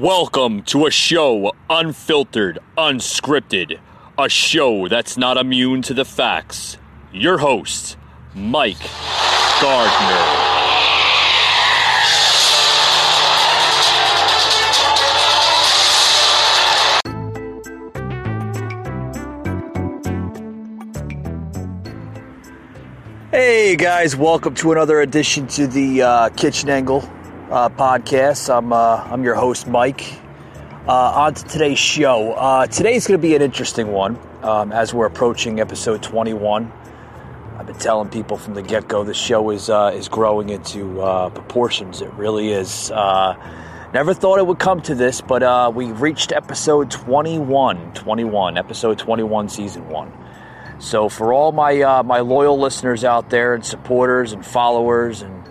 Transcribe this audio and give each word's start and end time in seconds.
Welcome 0.00 0.62
to 0.66 0.86
a 0.86 0.92
show 0.92 1.52
unfiltered, 1.68 2.60
unscripted, 2.76 3.80
a 4.16 4.28
show 4.28 4.86
that's 4.86 5.16
not 5.16 5.36
immune 5.36 5.82
to 5.82 5.92
the 5.92 6.04
facts. 6.04 6.76
Your 7.12 7.38
host, 7.38 7.96
Mike 8.32 8.78
Gardner. 9.60 10.44
Hey 23.32 23.74
guys, 23.74 24.14
welcome 24.14 24.54
to 24.54 24.70
another 24.70 25.00
edition 25.00 25.48
to 25.48 25.66
the 25.66 26.02
uh, 26.02 26.28
Kitchen 26.28 26.70
Angle 26.70 27.00
uh, 27.50 27.68
podcast. 27.68 28.54
I'm 28.54 28.72
uh, 28.72 29.04
I'm 29.10 29.24
your 29.24 29.34
host, 29.34 29.66
Mike. 29.66 30.18
Uh, 30.86 30.92
on 30.92 31.34
to 31.34 31.44
today's 31.44 31.78
show. 31.78 32.32
Uh, 32.32 32.66
today's 32.66 33.06
going 33.06 33.20
to 33.20 33.22
be 33.22 33.34
an 33.34 33.42
interesting 33.42 33.92
one 33.92 34.18
um, 34.42 34.72
as 34.72 34.94
we're 34.94 35.06
approaching 35.06 35.60
episode 35.60 36.02
21. 36.02 36.72
I've 37.58 37.66
been 37.66 37.76
telling 37.76 38.08
people 38.08 38.36
from 38.36 38.54
the 38.54 38.62
get 38.62 38.88
go 38.88 39.04
the 39.04 39.14
show 39.14 39.50
is 39.50 39.68
uh, 39.68 39.92
is 39.94 40.08
growing 40.08 40.50
into 40.50 41.00
uh, 41.00 41.30
proportions. 41.30 42.00
It 42.00 42.12
really 42.14 42.52
is. 42.52 42.90
never 42.90 44.14
thought 44.14 44.38
it 44.38 44.46
would 44.46 44.58
come 44.58 44.80
to 44.82 44.94
this, 44.94 45.20
but 45.20 45.74
we 45.74 45.92
reached 45.92 46.32
episode 46.32 46.90
21. 46.90 47.94
21, 47.94 48.58
episode 48.58 48.98
21, 48.98 49.48
season 49.48 49.88
one. 49.88 50.12
So 50.78 51.08
for 51.08 51.32
all 51.32 51.50
my 51.52 51.80
uh, 51.80 52.02
my 52.04 52.20
loyal 52.20 52.58
listeners 52.58 53.04
out 53.04 53.30
there 53.30 53.54
and 53.54 53.64
supporters 53.64 54.32
and 54.32 54.46
followers 54.46 55.22
and 55.22 55.44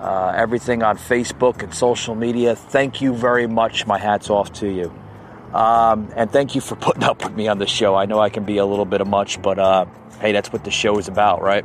uh, 0.00 0.32
everything 0.36 0.82
on 0.82 0.96
Facebook 0.96 1.62
and 1.62 1.74
social 1.74 2.14
media, 2.14 2.54
thank 2.54 3.00
you 3.00 3.14
very 3.14 3.46
much. 3.46 3.86
My 3.86 3.98
hat's 3.98 4.30
off 4.30 4.52
to 4.54 4.68
you, 4.68 4.92
um, 5.52 6.12
and 6.14 6.30
thank 6.30 6.54
you 6.54 6.60
for 6.60 6.76
putting 6.76 7.04
up 7.04 7.24
with 7.24 7.34
me 7.34 7.48
on 7.48 7.58
the 7.58 7.66
show. 7.66 7.94
I 7.94 8.06
know 8.06 8.20
I 8.20 8.30
can 8.30 8.44
be 8.44 8.58
a 8.58 8.66
little 8.66 8.84
bit 8.84 9.00
of 9.00 9.08
much, 9.08 9.40
but 9.42 9.58
uh, 9.58 9.86
hey, 10.20 10.32
that's 10.32 10.52
what 10.52 10.64
the 10.64 10.70
show 10.70 10.98
is 10.98 11.08
about, 11.08 11.42
right? 11.42 11.64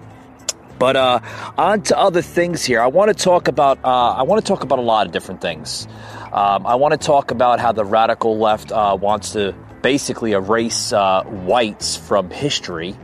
But 0.80 0.96
uh, 0.96 1.20
on 1.58 1.84
to 1.84 1.98
other 1.98 2.22
things 2.22 2.66
here. 2.66 2.82
I 2.82 2.88
want 2.88 3.16
to 3.16 3.24
talk 3.24 3.48
about. 3.48 3.80
Uh, 3.84 3.88
I 3.88 4.24
want 4.24 4.44
to 4.44 4.48
talk 4.48 4.64
about 4.64 4.80
a 4.80 4.82
lot 4.82 5.06
of 5.06 5.14
different 5.14 5.40
things. 5.40 5.88
Um, 6.32 6.66
I 6.66 6.76
want 6.76 6.94
to 6.94 6.98
talk 6.98 7.32
about 7.32 7.60
how 7.60 7.72
the 7.72 7.86
radical 7.86 8.38
left 8.40 8.72
uh, 8.72 8.98
wants 9.00 9.34
to 9.34 9.54
basically 9.82 10.32
erase 10.32 10.92
uh, 10.92 11.24
whites 11.24 11.96
from 11.96 12.32
history 12.32 12.98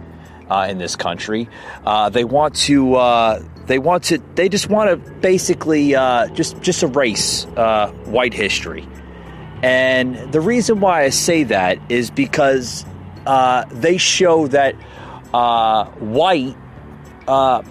uh, 0.50 0.68
in 0.70 0.78
this 0.78 0.96
country. 0.96 1.48
They 2.12 2.24
want 2.24 2.56
to. 2.56 3.46
Uh, 3.70 3.74
they 3.74 3.80
want 3.80 4.04
to. 4.06 4.18
They 4.36 4.50
just 4.50 4.70
want 4.70 4.90
to 4.90 5.12
basically 5.22 5.96
uh, 5.96 6.28
just 6.30 6.62
just 6.62 6.84
erase 6.84 7.46
uh, 7.58 7.92
white 8.06 8.34
history. 8.34 8.88
And 9.62 10.32
the 10.32 10.42
reason 10.42 10.80
why 10.80 11.04
I 11.04 11.10
say 11.10 11.44
that 11.44 11.80
is 11.90 12.10
because 12.10 12.86
they 13.72 13.98
show 13.98 14.48
that 14.48 14.74
white 16.00 16.56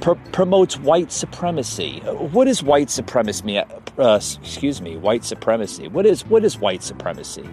pr- 0.00 0.12
promotes 0.32 0.78
white 0.78 1.10
supremacy. 1.10 2.00
What 2.00 2.46
is 2.46 2.62
white 2.62 2.91
supremacy? 2.91 3.58
Uh, 3.58 4.20
excuse 4.20 4.80
me, 4.80 4.96
white 4.96 5.24
supremacy. 5.24 5.88
What 5.88 6.06
is 6.06 6.26
what 6.26 6.44
is 6.44 6.58
white 6.58 6.82
supremacy? 6.82 7.48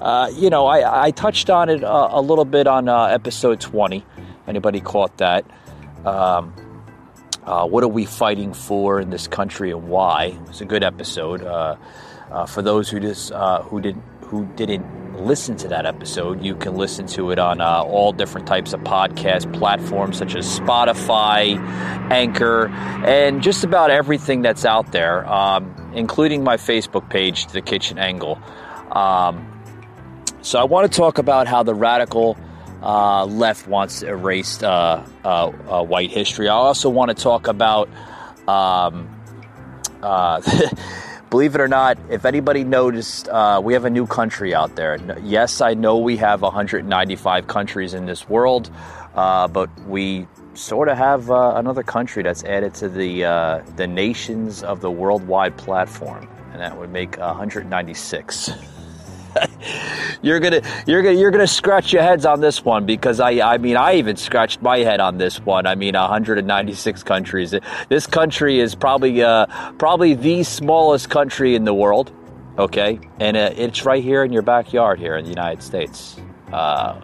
Uh, 0.00 0.30
you 0.34 0.48
know, 0.48 0.66
I, 0.66 1.06
I, 1.06 1.10
touched 1.10 1.50
on 1.50 1.68
it 1.68 1.84
uh, 1.84 2.08
a 2.10 2.22
little 2.22 2.46
bit 2.46 2.66
on 2.66 2.88
uh, 2.88 3.04
episode 3.04 3.60
20. 3.60 4.02
Anybody 4.46 4.80
caught 4.80 5.18
that? 5.18 5.44
Um, 6.06 6.54
uh, 7.50 7.66
what 7.66 7.82
are 7.82 7.88
we 7.88 8.04
fighting 8.04 8.54
for 8.54 9.00
in 9.00 9.10
this 9.10 9.26
country 9.26 9.72
and 9.72 9.88
why? 9.88 10.26
It 10.26 10.40
was 10.42 10.60
a 10.60 10.64
good 10.64 10.84
episode. 10.84 11.42
Uh, 11.42 11.76
for 12.46 12.62
those 12.62 12.88
who 12.88 13.00
just 13.00 13.32
who 13.32 13.80
didn't 13.80 14.04
who 14.22 14.46
didn't 14.54 14.86
listen 15.26 15.56
to 15.56 15.66
that 15.66 15.84
episode, 15.84 16.44
you 16.44 16.54
can 16.54 16.76
listen 16.76 17.08
to 17.08 17.32
it 17.32 17.40
on 17.40 17.60
all 17.60 18.12
different 18.12 18.46
types 18.46 18.72
of 18.72 18.80
podcast 18.82 19.52
platforms 19.52 20.16
such 20.16 20.36
as 20.36 20.46
Spotify, 20.46 21.58
Anchor, 22.12 22.68
and 22.68 23.42
just 23.42 23.64
about 23.64 23.90
everything 23.90 24.42
that's 24.42 24.64
out 24.64 24.92
there, 24.92 25.26
um, 25.26 25.74
including 25.92 26.44
my 26.44 26.56
Facebook 26.56 27.10
page, 27.10 27.48
The 27.48 27.60
Kitchen 27.60 27.98
Angle. 27.98 28.40
Um, 28.92 29.44
so 30.42 30.60
I 30.60 30.64
want 30.64 30.90
to 30.90 30.96
talk 30.96 31.18
about 31.18 31.48
how 31.48 31.64
the 31.64 31.74
radical 31.74 32.36
uh, 32.82 33.26
left 33.26 33.66
wants 33.66 34.00
to 34.00 34.08
erase 34.08 34.62
uh, 34.62 35.06
uh, 35.24 35.28
uh 35.28 35.82
white 35.82 36.10
history. 36.10 36.48
I 36.48 36.54
also 36.54 36.88
want 36.88 37.10
to 37.10 37.14
talk 37.14 37.46
about, 37.46 37.88
um, 38.48 39.08
uh, 40.02 40.40
believe 41.30 41.54
it 41.54 41.60
or 41.60 41.68
not, 41.68 41.98
if 42.08 42.24
anybody 42.24 42.64
noticed, 42.64 43.28
uh, 43.28 43.60
we 43.62 43.74
have 43.74 43.84
a 43.84 43.90
new 43.90 44.06
country 44.06 44.54
out 44.54 44.76
there. 44.76 44.98
Yes, 45.22 45.60
I 45.60 45.74
know 45.74 45.98
we 45.98 46.16
have 46.16 46.42
195 46.42 47.46
countries 47.46 47.94
in 47.94 48.06
this 48.06 48.28
world, 48.28 48.70
but 49.14 49.68
we 49.86 50.26
sort 50.54 50.88
of 50.88 50.96
have 50.96 51.30
another 51.30 51.82
country 51.82 52.22
that's 52.22 52.44
added 52.44 52.74
to 52.74 52.88
the 52.88 53.62
the 53.76 53.86
nations 53.86 54.62
of 54.62 54.80
the 54.80 54.90
worldwide 54.90 55.56
platform, 55.58 56.28
and 56.52 56.60
that 56.60 56.78
would 56.78 56.90
make 56.90 57.18
196. 57.18 58.79
You're 60.22 60.40
gonna 60.40 60.62
you're 60.86 61.02
gonna 61.02 61.18
you're 61.18 61.30
gonna 61.30 61.46
scratch 61.46 61.92
your 61.92 62.02
heads 62.02 62.24
on 62.26 62.40
this 62.40 62.64
one 62.64 62.86
because 62.86 63.20
I 63.20 63.40
I 63.40 63.58
mean 63.58 63.76
I 63.76 63.94
even 63.94 64.16
scratched 64.16 64.62
my 64.62 64.78
head 64.78 65.00
on 65.00 65.18
this 65.18 65.40
one. 65.40 65.66
I 65.66 65.74
mean 65.74 65.94
196 65.94 67.02
countries. 67.02 67.54
This 67.88 68.06
country 68.06 68.60
is 68.60 68.74
probably 68.74 69.22
uh, 69.22 69.46
probably 69.78 70.14
the 70.14 70.42
smallest 70.42 71.10
country 71.10 71.54
in 71.54 71.64
the 71.64 71.74
world. 71.74 72.12
Okay, 72.58 73.00
and 73.18 73.36
uh, 73.36 73.50
it's 73.56 73.84
right 73.84 74.02
here 74.02 74.24
in 74.24 74.32
your 74.32 74.42
backyard 74.42 74.98
here 74.98 75.16
in 75.16 75.24
the 75.24 75.30
United 75.30 75.62
States, 75.62 76.20
uh, 76.52 77.00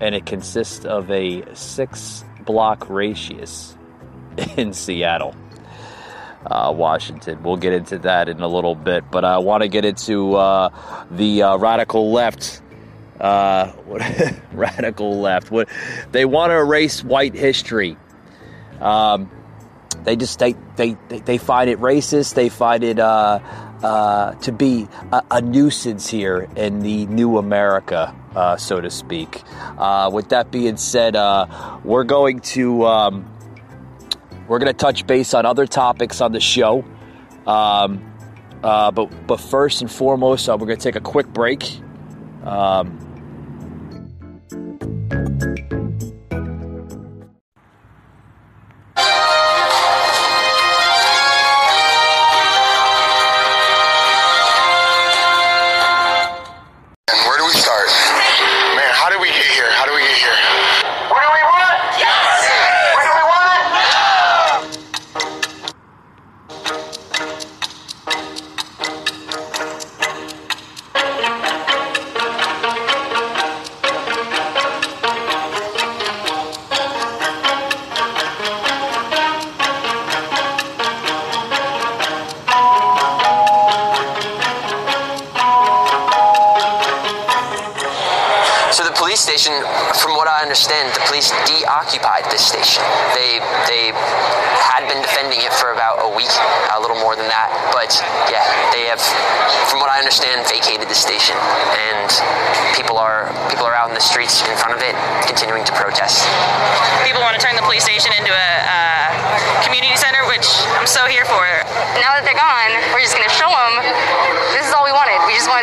and 0.00 0.14
it 0.14 0.26
consists 0.26 0.84
of 0.84 1.10
a 1.10 1.44
six 1.54 2.24
block 2.44 2.88
radius 2.90 3.76
in 4.56 4.72
Seattle 4.72 5.34
uh, 6.46 6.72
Washington. 6.74 7.42
We'll 7.42 7.56
get 7.56 7.72
into 7.72 7.98
that 8.00 8.28
in 8.28 8.40
a 8.40 8.48
little 8.48 8.74
bit, 8.74 9.10
but 9.10 9.24
I 9.24 9.38
want 9.38 9.62
to 9.62 9.68
get 9.68 9.84
into 9.84 10.34
uh, 10.34 10.70
the 11.10 11.42
uh, 11.42 11.56
radical 11.56 12.12
left. 12.12 12.62
Uh, 13.20 13.72
radical 14.52 15.20
left. 15.20 15.50
What 15.50 15.68
they 16.12 16.24
want 16.24 16.50
to 16.50 16.56
erase 16.56 17.02
white 17.02 17.34
history. 17.34 17.96
Um, 18.80 19.30
they 20.02 20.16
just 20.16 20.38
they, 20.38 20.54
they 20.76 20.96
they 21.08 21.38
find 21.38 21.70
it 21.70 21.78
racist. 21.80 22.34
They 22.34 22.48
find 22.48 22.84
it 22.84 22.98
uh, 22.98 23.38
uh, 23.82 24.34
to 24.34 24.52
be 24.52 24.88
a, 25.12 25.22
a, 25.30 25.40
nuisance 25.40 26.08
here 26.08 26.48
in 26.56 26.80
the 26.80 27.06
new 27.06 27.38
America, 27.38 28.14
so 28.58 28.80
to 28.80 28.90
speak. 28.90 29.42
with 30.10 30.28
that 30.30 30.48
being 30.50 30.76
said, 30.76 31.14
we're 31.84 32.04
going 32.04 32.40
to. 32.40 32.84
Um, 32.84 33.33
we're 34.48 34.58
going 34.58 34.72
to 34.72 34.78
touch 34.78 35.06
base 35.06 35.34
on 35.34 35.46
other 35.46 35.66
topics 35.66 36.20
on 36.20 36.32
the 36.32 36.40
show. 36.40 36.84
Um, 37.46 38.12
uh, 38.62 38.90
but, 38.90 39.26
but 39.26 39.40
first 39.40 39.82
and 39.82 39.90
foremost, 39.90 40.48
uh, 40.48 40.56
we're 40.58 40.66
going 40.66 40.78
to 40.78 40.82
take 40.82 40.96
a 40.96 41.00
quick 41.00 41.26
break. 41.28 41.78
Um, 42.44 42.98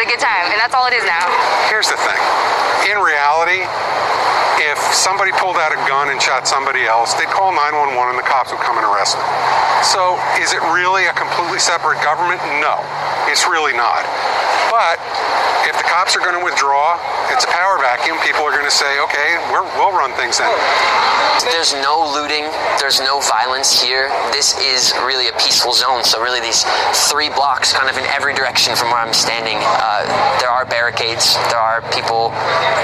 wanted 0.01 0.09
a 0.09 0.17
good 0.17 0.25
time, 0.25 0.49
and 0.49 0.57
that's 0.57 0.73
all 0.73 0.89
it 0.89 0.97
is 0.97 1.05
now. 1.05 1.29
Here's 1.69 1.89
the 1.89 1.97
thing. 2.01 2.21
In 2.89 2.97
reality, 2.97 3.61
if 4.57 4.77
somebody 4.93 5.29
pulled 5.37 5.57
out 5.61 5.69
a 5.69 5.79
gun 5.85 6.09
and 6.09 6.17
shot 6.17 6.47
somebody 6.47 6.89
else, 6.89 7.13
they'd 7.13 7.29
call 7.29 7.53
911 7.53 8.17
and 8.17 8.17
the 8.17 8.25
cops 8.25 8.49
would 8.49 8.61
come 8.65 8.81
and 8.81 8.85
arrest 8.89 9.17
them. 9.17 9.25
So 9.85 10.17
is 10.41 10.53
it 10.57 10.61
really 10.73 11.05
a 11.05 11.13
completely 11.13 11.61
separate 11.61 12.01
government? 12.01 12.41
No, 12.57 12.81
it's 13.29 13.45
really 13.45 13.77
not. 13.77 14.01
But 14.73 14.97
the 15.81 15.89
cops 15.89 16.13
are 16.15 16.21
going 16.21 16.37
to 16.37 16.45
withdraw, 16.45 17.01
it's 17.33 17.41
a 17.41 17.49
power 17.49 17.81
vacuum. 17.81 18.13
People 18.21 18.45
are 18.45 18.53
going 18.53 18.69
to 18.69 18.73
say, 18.73 19.01
okay, 19.01 19.41
we're, 19.49 19.65
we'll 19.81 19.89
run 19.89 20.13
things 20.13 20.37
then. 20.37 20.53
There's 21.41 21.73
no 21.73 22.05
looting. 22.13 22.45
There's 22.77 23.01
no 23.01 23.17
violence 23.25 23.73
here. 23.73 24.13
This 24.29 24.53
is 24.61 24.93
really 25.01 25.25
a 25.25 25.33
peaceful 25.41 25.73
zone. 25.73 26.05
So 26.05 26.21
really, 26.21 26.37
these 26.37 26.61
three 27.09 27.33
blocks, 27.33 27.73
kind 27.73 27.89
of 27.89 27.97
in 27.97 28.05
every 28.13 28.37
direction 28.37 28.77
from 28.77 28.93
where 28.93 29.01
I'm 29.01 29.13
standing, 29.13 29.57
uh, 29.57 30.05
there 30.37 30.53
are 30.53 30.69
barricades. 30.69 31.33
There 31.49 31.57
are 31.57 31.81
people 31.89 32.29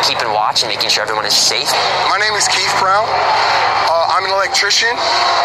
keeping 0.01 0.33
watch 0.33 0.65
and 0.65 0.73
making 0.73 0.89
sure 0.89 1.05
everyone 1.05 1.29
is 1.29 1.37
safe. 1.37 1.69
My 2.09 2.17
name 2.17 2.33
is 2.33 2.49
Keith 2.49 2.73
Brown. 2.81 3.05
Uh, 3.05 4.17
I'm 4.17 4.25
an 4.25 4.33
electrician, 4.33 4.89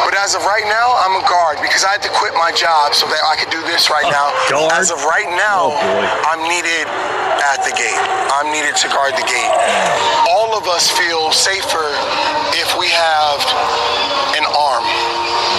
but 0.08 0.16
as 0.16 0.32
of 0.34 0.42
right 0.48 0.64
now, 0.64 0.96
I'm 1.04 1.20
a 1.20 1.24
guard 1.28 1.60
because 1.60 1.84
I 1.84 1.92
had 1.92 2.02
to 2.08 2.12
quit 2.16 2.32
my 2.32 2.50
job 2.50 2.96
so 2.96 3.04
that 3.12 3.20
I 3.28 3.36
could 3.36 3.52
do 3.52 3.60
this 3.68 3.92
right 3.92 4.08
now. 4.08 4.32
guard? 4.48 4.72
As 4.72 4.88
of 4.90 5.04
right 5.04 5.28
now, 5.36 5.76
Oh. 5.76 6.28
I'm 6.32 6.42
needed 6.48 6.88
at 7.42 7.66
the 7.66 7.74
gate. 7.74 7.98
I'm 8.30 8.54
needed 8.54 8.78
to 8.78 8.88
guard 8.88 9.18
the 9.18 9.26
gate. 9.26 9.52
All 10.30 10.54
of 10.54 10.70
us 10.70 10.86
feel 10.90 11.32
safer 11.34 11.90
if 12.54 12.70
we 12.78 12.86
have 12.86 13.38
an 14.38 14.46
arm 14.46 14.86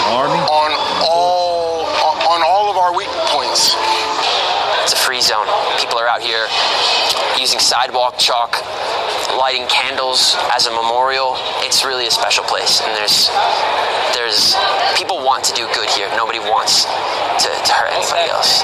Army? 0.08 0.40
on 0.48 0.70
all 1.04 1.84
on 2.24 2.40
all 2.40 2.70
of 2.70 2.76
our 2.76 2.96
weak 2.96 3.12
points. 3.28 3.76
It's 4.82 4.92
a 4.92 4.96
free 4.96 5.20
zone. 5.20 5.46
People 5.78 5.98
are 5.98 6.08
out 6.08 6.20
here 6.20 6.48
using 7.38 7.58
sidewalk 7.58 8.18
chalk, 8.18 8.60
lighting 9.36 9.66
candles 9.68 10.36
as 10.54 10.66
a 10.66 10.70
memorial. 10.70 11.36
It's 11.64 11.84
really 11.84 12.06
a 12.06 12.10
special 12.10 12.44
place, 12.44 12.80
and 12.80 12.96
there's 12.96 13.28
there's 14.16 14.56
people 14.96 15.24
want 15.24 15.44
to 15.44 15.52
do 15.54 15.68
good 15.74 15.88
here. 15.90 16.08
Nobody 16.16 16.38
wants 16.38 16.84
to, 16.84 17.48
to 17.48 17.72
hurt 17.72 17.92
anybody 17.92 18.30
else. 18.30 18.62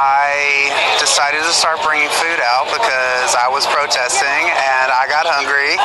I 0.00 0.72
decided 1.12 1.44
to 1.44 1.52
start 1.52 1.76
bringing 1.84 2.08
food 2.08 2.40
out 2.40 2.64
because 2.72 3.36
I 3.36 3.44
was 3.44 3.68
protesting 3.68 4.48
and 4.48 4.88
I 4.88 5.04
got 5.12 5.28
hungry 5.28 5.76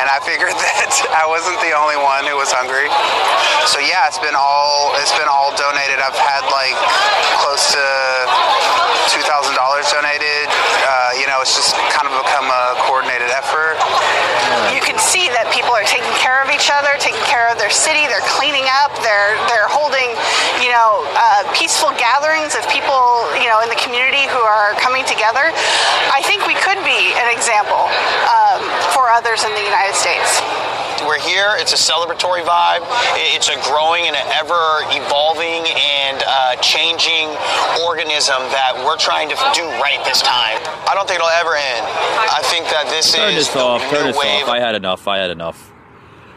and 0.00 0.08
I 0.08 0.16
figured 0.24 0.56
that 0.64 0.88
I 1.12 1.28
wasn't 1.28 1.60
the 1.60 1.76
only 1.76 2.00
one 2.00 2.24
who 2.24 2.32
was 2.40 2.48
hungry. 2.48 2.88
So 3.68 3.76
yeah, 3.76 4.08
it's 4.08 4.16
been 4.16 4.32
all 4.32 4.96
it's 4.96 5.12
been 5.20 5.28
all 5.28 5.52
donated. 5.52 6.00
I've 6.00 6.16
had 6.16 6.48
like 6.48 6.72
close 7.44 7.76
to 7.76 7.84
two 9.12 9.20
thousand 9.20 9.52
dollars 9.52 9.84
donated. 9.92 10.48
Uh, 10.48 11.12
you 11.20 11.28
know, 11.28 11.44
it's 11.44 11.52
just 11.52 11.76
kind 11.92 12.08
of 12.08 12.16
become 12.16 12.48
a 12.48 12.72
coordinated 12.88 13.28
effort. 13.36 13.76
You 14.74 14.82
can 14.82 14.98
see 14.98 15.28
that 15.30 15.48
people 15.54 15.72
are 15.72 15.86
taking 15.86 16.10
care 16.18 16.42
of 16.42 16.48
each 16.50 16.70
other, 16.70 16.94
taking 16.98 17.22
care 17.26 17.50
of 17.50 17.56
their 17.58 17.72
city. 17.72 18.06
They're 18.06 18.24
cleaning 18.26 18.66
up. 18.82 18.94
They're 19.02 19.34
they're 19.46 19.70
holding, 19.70 20.14
you 20.62 20.70
know, 20.70 21.06
uh, 21.14 21.46
peaceful 21.54 21.94
gatherings 21.96 22.54
of 22.58 22.66
people, 22.70 23.26
you 23.38 23.48
know, 23.50 23.62
in 23.62 23.68
the 23.70 23.80
community 23.80 24.26
who 24.30 24.42
are 24.42 24.74
coming 24.78 25.06
together. 25.06 25.52
I 26.10 26.20
think 26.26 26.46
we 26.46 26.54
could 26.58 26.80
be 26.82 27.14
an 27.18 27.30
example 27.30 27.90
um, 28.28 28.60
for 28.94 29.10
others 29.10 29.42
in 29.46 29.52
the 29.54 29.64
United 29.64 29.94
States. 29.94 30.42
We're 31.06 31.18
here. 31.20 31.56
It's 31.56 31.72
a 31.72 31.80
celebratory 31.80 32.42
vibe. 32.44 32.84
It's 33.34 33.48
a 33.48 33.56
growing 33.68 34.04
and 34.06 34.14
an 34.16 34.26
ever 34.38 34.84
evolving 34.92 35.64
and 35.72 36.22
uh, 36.26 36.56
changing 36.56 37.28
organism 37.86 38.38
that 38.52 38.74
we're 38.84 38.98
trying 38.98 39.28
to 39.30 39.34
do 39.54 39.64
right 39.80 40.00
this 40.04 40.20
time. 40.22 40.58
I 40.88 40.92
don't 40.94 41.06
think 41.08 41.18
it'll 41.20 41.28
ever 41.40 41.54
end. 41.56 41.86
I 41.86 42.40
think 42.44 42.66
that 42.66 42.86
this 42.90 43.14
Turn 43.14 43.30
is 43.34 43.46
this 43.48 43.56
off. 43.56 43.80
Turn 43.90 44.06
this 44.08 44.16
wave. 44.16 44.44
off. 44.44 44.48
I 44.50 44.60
had 44.60 44.74
enough. 44.74 45.08
I 45.08 45.18
had 45.18 45.30
enough. 45.30 45.72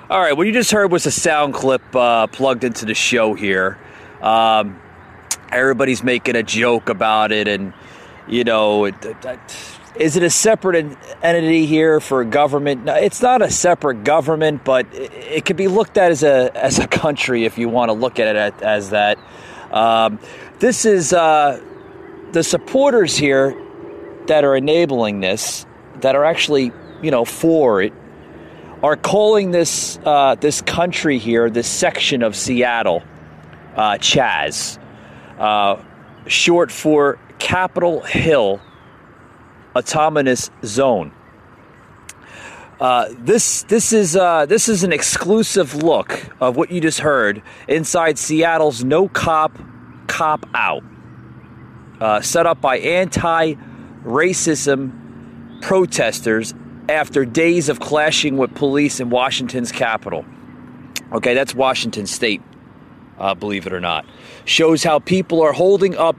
All 0.10 0.20
right. 0.20 0.36
What 0.36 0.48
you 0.48 0.54
just 0.54 0.72
heard 0.72 0.92
was 0.92 1.06
a 1.06 1.12
sound 1.12 1.54
clip 1.54 1.82
uh, 1.96 2.28
plugged 2.28 2.64
into 2.64 2.86
the 2.86 2.94
show 2.94 3.34
here. 3.34 3.78
Um, 4.22 4.80
everybody's 5.52 6.04
making 6.04 6.36
a 6.36 6.44
joke 6.44 6.90
about 6.90 7.32
it, 7.32 7.48
and 7.48 7.74
you 8.28 8.44
know, 8.44 8.86
it, 8.86 8.96
it- 9.04 9.26
it- 9.26 9.73
is 9.96 10.18
it 10.18 10.24
a 10.24 10.30
separate 10.30 10.98
entity 11.22 11.66
here 11.66 12.00
for 12.00 12.24
government? 12.24 12.86
No, 12.86 12.96
it's 12.96 13.22
not 13.22 13.42
a 13.42 13.52
separate 13.52 14.04
government, 14.04 14.64
but 14.64 14.88
it, 14.94 15.46
could 15.46 15.58
be 15.58 15.68
looked 15.68 15.98
at 15.98 16.12
as 16.12 16.24
a 16.24 16.52
as 16.56 16.80
a 16.80 16.88
country 16.88 17.46
if 17.46 17.58
you 17.58 17.70
want 17.70 17.90
to 17.90 17.94
look 17.94 18.20
at 18.20 18.36
it 18.36 18.64
as 18.64 18.90
that. 18.90 19.20
Um, 19.72 20.20
this 20.60 20.86
is 20.86 21.14
uh, 21.14 21.62
the 22.32 22.44
supporters 22.44 23.16
here 23.16 23.56
that 24.28 24.44
are 24.44 24.56
enabling 24.56 25.20
this, 25.20 25.66
that 26.02 26.16
are 26.16 26.26
actually, 26.26 26.72
you 27.02 27.12
know, 27.12 27.26
for 27.26 27.82
it, 27.82 27.94
are 28.82 28.96
calling 28.96 29.52
this 29.52 30.00
uh, 30.06 30.36
this 30.36 30.62
country 30.62 31.20
here, 31.20 31.50
this 31.52 31.68
section 31.68 32.24
of 32.24 32.36
Seattle, 32.36 33.04
uh, 33.76 33.94
Chaz, 33.94 34.80
uh, 35.38 35.82
short 36.26 36.72
for 36.72 37.20
Capitol 37.38 38.02
Hill 38.02 38.60
Autonomous 39.76 40.50
Zone. 40.64 41.12
Uh, 42.80 43.10
this 43.20 43.64
this 43.64 43.92
is 43.94 44.16
uh, 44.16 44.46
this 44.46 44.68
is 44.68 44.84
an 44.84 44.92
exclusive 44.92 45.84
look 45.84 46.28
of 46.42 46.58
what 46.58 46.72
you 46.72 46.82
just 46.82 47.00
heard 47.00 47.44
inside 47.68 48.18
Seattle's 48.18 48.84
No 48.84 49.08
Cop 49.08 49.58
Co-op, 50.08 50.84
uh, 52.02 52.20
set 52.22 52.46
up 52.46 52.60
by 52.60 52.80
anti-racism 52.80 55.62
protesters 55.62 56.54
after 56.90 57.24
days 57.26 57.70
of 57.70 57.80
clashing 57.80 58.38
with 58.38 58.54
police 58.54 59.00
in 59.00 59.10
Washington's 59.10 59.72
capital. 59.72 60.26
Okay, 61.14 61.34
that's 61.34 61.56
Washington 61.56 62.06
State, 62.06 62.42
uh, 63.18 63.34
believe 63.34 63.66
it 63.66 63.72
or 63.72 63.80
not. 63.80 64.06
Shows 64.46 64.84
how 64.84 65.00
people 65.00 65.42
are 65.42 65.54
holding 65.54 65.96
up 65.96 66.18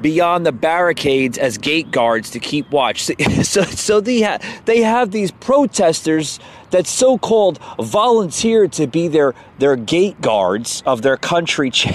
beyond 0.00 0.46
the 0.46 0.52
barricades 0.52 1.38
as 1.38 1.58
gate 1.58 1.90
guards 1.90 2.30
to 2.30 2.40
keep 2.40 2.70
watch. 2.70 3.10
So, 3.42 3.62
so 3.62 4.00
they, 4.00 4.22
ha- 4.22 4.38
they 4.66 4.82
have 4.82 5.10
these 5.10 5.30
protesters 5.30 6.38
that 6.70 6.86
so 6.86 7.18
called 7.18 7.58
volunteer 7.80 8.68
to 8.68 8.86
be 8.86 9.08
their, 9.08 9.34
their 9.58 9.76
gate 9.76 10.20
guards 10.20 10.82
of 10.84 11.02
their 11.02 11.16
country, 11.16 11.70
Ch- 11.72 11.86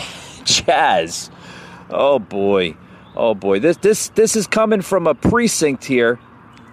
Chaz. 0.44 1.30
Oh 1.90 2.20
boy. 2.20 2.76
Oh 3.16 3.36
boy. 3.36 3.60
This, 3.60 3.78
this, 3.78 4.10
this 4.10 4.36
is 4.36 4.48
coming 4.48 4.82
from 4.82 5.06
a 5.06 5.14
precinct 5.14 5.86
here. 5.86 6.20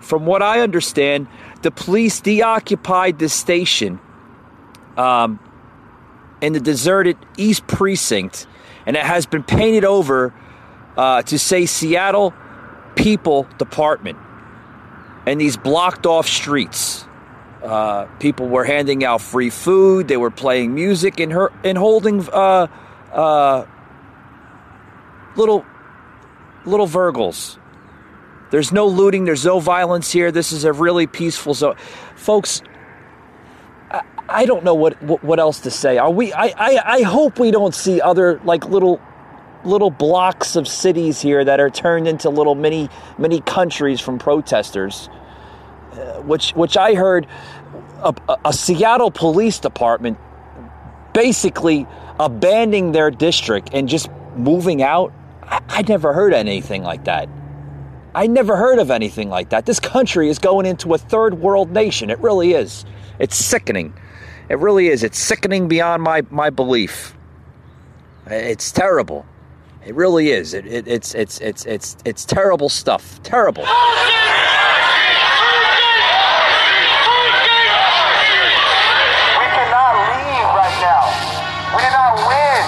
From 0.01 0.25
what 0.25 0.43
I 0.43 0.61
understand, 0.61 1.29
the 1.63 1.71
police 1.71 2.21
deoccupied 2.21 3.19
this 3.19 3.35
station 3.35 4.01
um, 4.97 5.39
in 6.41 6.55
the 6.55 6.61
deserted 6.61 7.19
East 7.37 7.67
Precinct, 7.67 8.47
and 8.87 8.97
it 8.97 9.03
has 9.03 9.27
been 9.27 9.43
painted 9.43 9.85
over 9.85 10.33
uh, 10.97 11.23
to 11.23 11.39
say 11.39 11.67
Seattle 11.67 12.35
People 12.97 13.47
Department. 13.59 14.19
And 15.27 15.41
these 15.41 15.57
blocked 15.57 16.07
off 16.07 16.27
streets. 16.27 17.05
Uh, 17.63 18.07
people 18.19 18.49
were 18.49 18.65
handing 18.65 19.05
out 19.05 19.21
free 19.21 19.51
food. 19.51 20.09
They 20.09 20.17
were 20.17 20.31
playing 20.31 20.75
music 20.75 21.21
and 21.21 21.31
her 21.33 21.53
and 21.63 21.77
holding 21.77 22.27
uh, 22.31 22.69
uh, 23.13 23.67
little 25.37 25.67
little 26.65 26.87
Virgils. 26.87 27.59
There's 28.51 28.73
no 28.73 28.87
looting. 28.87 29.27
There's 29.27 29.45
no 29.45 29.61
violence 29.61 30.11
here. 30.11 30.33
This 30.33 30.53
is 30.53 30.65
a 30.65 30.73
really 30.73 31.07
peaceful 31.07 31.53
zone, 31.53 31.77
folks. 32.17 32.63
I, 33.91 34.03
I 34.29 34.47
don't 34.47 34.65
know 34.65 34.75
what, 34.75 35.01
what 35.03 35.23
what 35.23 35.39
else 35.39 35.61
to 35.61 35.71
say. 35.71 35.99
Are 35.99 36.11
we? 36.11 36.33
I, 36.33 36.55
I 36.57 36.81
I 36.85 37.03
hope 37.03 37.39
we 37.39 37.51
don't 37.51 37.75
see 37.75 38.01
other 38.01 38.41
like 38.45 38.65
little 38.65 39.01
little 39.65 39.91
blocks 39.91 40.57
of 40.57 40.67
cities 40.67 41.21
here 41.21 41.45
that 41.45 41.61
are 41.61 41.71
turned 41.71 42.09
into 42.09 42.31
little 42.31 42.55
mini 42.55 42.89
mini 43.19 43.41
countries 43.41 44.01
from 44.01 44.19
protesters. 44.19 45.09
Uh, 45.93 46.21
which 46.23 46.53
which 46.53 46.77
I 46.77 46.95
heard 46.95 47.27
a, 48.03 48.15
a 48.45 48.53
Seattle 48.53 49.11
police 49.11 49.59
department 49.59 50.19
basically 51.13 51.87
abandoning 52.19 52.93
their 52.93 53.11
district 53.11 53.71
and 53.73 53.89
just 53.89 54.09
moving 54.37 54.83
out. 54.83 55.13
I, 55.43 55.61
I 55.69 55.83
never 55.83 56.13
heard 56.13 56.33
anything 56.33 56.83
like 56.83 57.05
that. 57.05 57.29
I 58.15 58.27
never 58.27 58.57
heard 58.57 58.79
of 58.79 58.91
anything 58.91 59.29
like 59.29 59.51
that. 59.51 59.67
This 59.67 59.81
country 59.81 60.29
is 60.29 60.39
going 60.39 60.67
into 60.67 60.95
a 60.95 60.99
third 60.99 61.35
world 61.35 61.71
nation. 61.71 62.11
It 62.11 62.19
really 62.19 62.53
is. 62.55 62.85
It's 63.19 63.37
sickening. 63.37 63.95
It 64.49 64.59
really 64.59 64.89
is. 64.89 65.05
It's 65.05 65.19
sickening 65.19 65.69
beyond 65.69 66.03
my, 66.03 66.23
my 66.31 66.51
belief. 66.51 67.17
It's 68.27 68.73
terrible. 68.73 69.27
It 69.87 69.95
really 69.95 70.31
is. 70.31 70.53
It, 70.53 70.67
it, 70.67 70.87
it's 70.87 71.15
it's 71.15 71.41
it's 71.41 71.65
it's 71.65 71.97
it's 72.05 72.25
terrible 72.25 72.69
stuff. 72.69 73.17
Terrible. 73.25 73.65
We 73.65 73.69
cannot 79.57 79.95
leave 80.13 80.49
right 80.53 80.77
now. 80.85 81.09
We 81.73 81.81
did 81.81 81.97
not 81.97 82.13
win. 82.29 82.61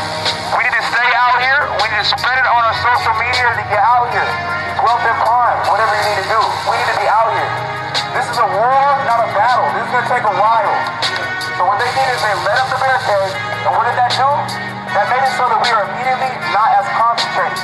We 0.57 0.64
need 0.64 0.73
to 0.73 0.85
stay 0.88 1.11
out 1.12 1.37
here. 1.37 1.69
We 1.85 1.92
need 1.92 2.00
to 2.00 2.09
spread 2.09 2.40
it 2.40 2.49
on 2.49 2.64
our 2.64 2.76
social 2.81 3.12
media 3.21 3.45
to 3.61 3.64
get 3.69 3.85
out 3.85 4.09
here. 4.09 4.33
Grump 4.81 5.04
and 5.04 5.19
Prime, 5.21 5.69
whatever 5.69 5.92
you 5.92 6.16
need 6.16 6.25
to 6.25 6.28
do. 6.33 6.40
We 6.64 6.81
need 6.81 6.90
to 6.97 6.99
be 6.99 7.07
out 7.12 7.28
here. 7.28 7.50
This 8.16 8.25
is 8.25 8.40
a 8.40 8.49
war, 8.57 8.88
not 9.04 9.21
a 9.21 9.28
battle. 9.37 9.69
This 9.76 9.85
is 9.85 9.92
going 9.92 10.04
to 10.09 10.11
take 10.16 10.25
a 10.25 10.37
while. 10.40 10.75
So 11.61 11.69
what 11.69 11.76
they 11.76 11.92
did 11.92 12.09
is 12.09 12.21
they 12.25 12.35
let 12.40 12.57
up 12.57 12.73
the 12.73 12.81
barricade, 12.81 13.37
and 13.69 13.76
what 13.76 13.85
did 13.85 14.00
that 14.00 14.16
do? 14.16 14.81
That 14.92 15.08
made 15.08 15.25
it 15.25 15.32
so 15.40 15.49
that 15.49 15.56
we 15.56 15.72
are 15.72 15.88
immediately 15.88 16.28
not 16.52 16.68
as 16.76 16.84
concentrated. 17.00 17.56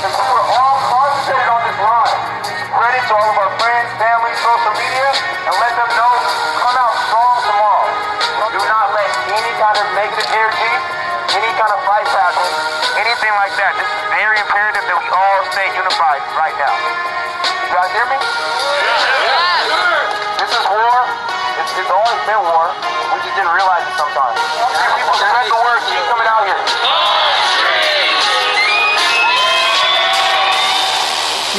Since 0.00 0.16
we 0.16 0.24
were 0.24 0.46
all 0.56 0.80
concentrated 0.88 1.48
on 1.52 1.60
this 1.68 1.78
line, 1.84 2.16
spread 2.48 2.96
to 2.96 3.12
all 3.12 3.28
of 3.28 3.36
our 3.44 3.52
friends, 3.60 3.92
family, 4.00 4.32
social 4.40 4.72
media, 4.80 5.08
and 5.48 5.54
let 5.60 5.72
them 5.76 5.90
know, 5.92 6.12
come 6.64 6.76
out 6.80 6.96
strong 7.12 7.36
tomorrow. 7.44 7.88
Do 8.52 8.60
not 8.68 8.88
let 8.96 9.08
any 9.32 9.52
kind 9.60 9.76
of 9.80 9.86
negative 9.96 10.28
energy, 10.32 10.72
any 11.36 11.52
kind 11.60 11.72
of 11.72 11.80
fight 11.88 12.08
happen, 12.08 12.48
anything 13.00 13.32
like 13.36 13.52
that. 13.60 13.72
This 13.76 13.88
is 13.88 14.02
very 14.12 14.36
imperative 14.40 14.84
that 14.88 14.96
we 14.96 15.08
all 15.12 15.40
stay 15.52 15.68
unified 15.76 16.24
right 16.40 16.56
now. 16.56 16.72
You 16.72 17.72
guys 17.72 17.92
hear 17.96 18.08
me? 18.12 18.16
It's, 21.72 21.90
always 21.90 22.20
been 22.28 22.36
war. 22.36 22.68
We 23.12 23.18
just 23.24 23.36
didn't 23.36 23.54
realize 23.54 23.84
it 23.88 23.96
sometimes. 23.96 24.36
You 24.36 24.68
people 24.92 25.16
spread 25.16 25.46
the 25.48 25.56
word. 25.56 25.80
Keep 25.88 26.04
coming 26.12 26.28
out 26.28 26.44
here. 26.44 26.60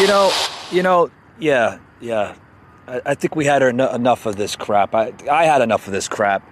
You 0.02 0.08
know, 0.08 0.32
you 0.72 0.84
know, 0.84 1.10
yeah, 1.40 1.80
yeah. 2.02 2.36
I, 2.88 3.16
think 3.16 3.36
we 3.36 3.46
had 3.46 3.64
en- 3.64 3.80
enough 3.80 4.26
of 4.26 4.36
this 4.36 4.56
crap. 4.56 4.94
I, 4.94 5.14
I 5.32 5.46
had 5.46 5.62
enough 5.62 5.88
of 5.88 5.94
this 5.94 6.08
crap. 6.08 6.48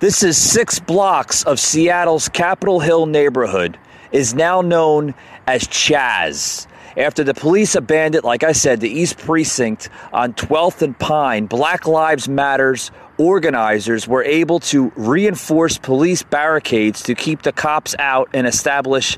This 0.00 0.22
is 0.22 0.36
six 0.36 0.78
blocks 0.78 1.42
of 1.44 1.58
Seattle's 1.58 2.28
Capitol 2.28 2.80
Hill 2.80 3.06
neighborhood 3.06 3.78
is 4.12 4.34
now 4.34 4.60
known 4.60 5.14
as 5.46 5.62
Chaz. 5.62 6.66
After 7.00 7.24
the 7.24 7.32
police 7.32 7.76
abandoned, 7.76 8.24
like 8.24 8.44
I 8.44 8.52
said, 8.52 8.80
the 8.80 8.90
East 8.90 9.16
Precinct 9.16 9.88
on 10.12 10.34
12th 10.34 10.82
and 10.82 10.98
Pine, 10.98 11.46
Black 11.46 11.86
Lives 11.86 12.28
Matters 12.28 12.90
organizers 13.16 14.06
were 14.06 14.22
able 14.22 14.60
to 14.60 14.92
reinforce 14.96 15.78
police 15.78 16.22
barricades 16.22 17.02
to 17.04 17.14
keep 17.14 17.40
the 17.40 17.52
cops 17.52 17.96
out 17.98 18.28
and 18.34 18.46
establish 18.46 19.16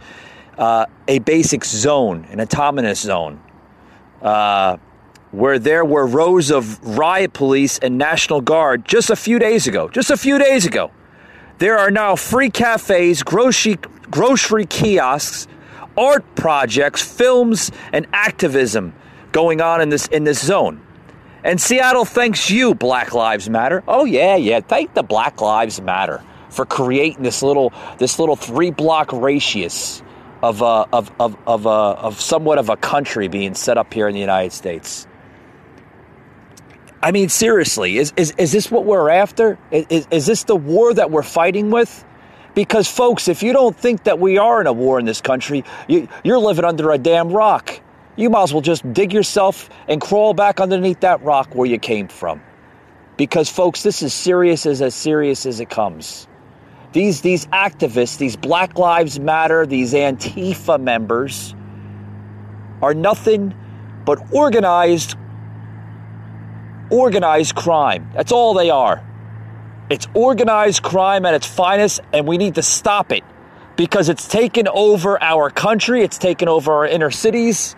uh, 0.58 0.86
a 1.08 1.18
basic 1.20 1.64
zone, 1.64 2.24
an 2.30 2.40
autonomous 2.40 3.00
zone 3.00 3.42
uh, 4.22 4.76
where 5.32 5.58
there 5.58 5.84
were 5.84 6.06
rows 6.06 6.52
of 6.52 6.80
riot 6.96 7.32
police 7.32 7.80
and 7.80 7.98
National 7.98 8.40
Guard 8.40 8.84
just 8.84 9.10
a 9.10 9.16
few 9.16 9.40
days 9.40 9.66
ago. 9.66 9.88
Just 9.88 10.12
a 10.12 10.16
few 10.16 10.38
days 10.38 10.66
ago. 10.66 10.92
There 11.58 11.78
are 11.78 11.90
now 11.90 12.14
free 12.14 12.50
cafes, 12.50 13.24
grocery, 13.24 13.76
grocery 14.08 14.66
kiosks, 14.66 15.48
art 15.96 16.24
projects, 16.34 17.02
films, 17.02 17.70
and 17.92 18.06
activism 18.12 18.94
going 19.32 19.60
on 19.60 19.80
in 19.80 19.88
this 19.88 20.06
in 20.08 20.24
this 20.24 20.44
zone. 20.44 20.80
And 21.44 21.60
Seattle 21.60 22.04
thanks 22.04 22.50
you, 22.50 22.74
Black 22.74 23.14
Lives 23.14 23.50
Matter. 23.50 23.82
Oh 23.88 24.04
yeah, 24.04 24.36
yeah. 24.36 24.60
Thank 24.60 24.94
the 24.94 25.02
Black 25.02 25.40
Lives 25.40 25.80
Matter 25.80 26.22
for 26.50 26.64
creating 26.64 27.22
this 27.22 27.42
little 27.42 27.72
this 27.98 28.18
little 28.18 28.36
three 28.36 28.70
block 28.70 29.12
radius 29.12 30.02
of 30.42 30.62
uh, 30.62 30.86
of 30.92 31.10
of 31.18 31.36
of, 31.46 31.66
uh, 31.66 31.92
of 31.94 32.20
somewhat 32.20 32.58
of 32.58 32.68
a 32.68 32.76
country 32.76 33.28
being 33.28 33.54
set 33.54 33.78
up 33.78 33.92
here 33.92 34.08
in 34.08 34.14
the 34.14 34.20
United 34.20 34.52
States. 34.52 35.06
I 37.02 37.10
mean, 37.10 37.28
seriously, 37.28 37.98
is 37.98 38.12
is, 38.16 38.32
is 38.38 38.52
this 38.52 38.70
what 38.70 38.84
we're 38.84 39.10
after? 39.10 39.58
Is, 39.70 40.06
is 40.10 40.26
this 40.26 40.44
the 40.44 40.56
war 40.56 40.94
that 40.94 41.10
we're 41.10 41.22
fighting 41.22 41.70
with? 41.70 42.04
Because, 42.54 42.88
folks, 42.88 43.28
if 43.28 43.42
you 43.42 43.52
don't 43.52 43.76
think 43.76 44.04
that 44.04 44.18
we 44.18 44.36
are 44.38 44.60
in 44.60 44.66
a 44.66 44.72
war 44.72 44.98
in 44.98 45.06
this 45.06 45.20
country, 45.20 45.64
you, 45.88 46.08
you're 46.22 46.38
living 46.38 46.64
under 46.64 46.90
a 46.90 46.98
damn 46.98 47.30
rock. 47.30 47.80
You 48.16 48.28
might 48.28 48.42
as 48.42 48.52
well 48.52 48.60
just 48.60 48.90
dig 48.92 49.12
yourself 49.12 49.70
and 49.88 50.00
crawl 50.00 50.34
back 50.34 50.60
underneath 50.60 51.00
that 51.00 51.22
rock 51.22 51.54
where 51.54 51.66
you 51.66 51.78
came 51.78 52.08
from. 52.08 52.42
Because, 53.16 53.48
folks, 53.48 53.82
this 53.82 54.02
is 54.02 54.12
serious 54.12 54.66
as 54.66 54.82
as 54.82 54.94
serious 54.94 55.46
as 55.46 55.60
it 55.60 55.70
comes. 55.70 56.26
These 56.92 57.22
these 57.22 57.46
activists, 57.46 58.18
these 58.18 58.36
Black 58.36 58.78
Lives 58.78 59.18
Matter, 59.18 59.64
these 59.64 59.94
Antifa 59.94 60.78
members, 60.78 61.54
are 62.82 62.92
nothing 62.92 63.54
but 64.04 64.32
organized 64.32 65.16
organized 66.90 67.54
crime. 67.54 68.10
That's 68.14 68.32
all 68.32 68.52
they 68.52 68.68
are. 68.68 69.02
It's 69.92 70.08
organized 70.14 70.82
crime 70.82 71.26
at 71.26 71.34
its 71.34 71.46
finest, 71.46 72.00
and 72.14 72.26
we 72.26 72.38
need 72.38 72.54
to 72.54 72.62
stop 72.62 73.12
it 73.12 73.22
because 73.76 74.08
it's 74.08 74.26
taken 74.26 74.66
over 74.66 75.22
our 75.22 75.50
country, 75.50 76.02
it's 76.02 76.16
taken 76.16 76.48
over 76.48 76.72
our 76.72 76.86
inner 76.86 77.10
cities, 77.10 77.76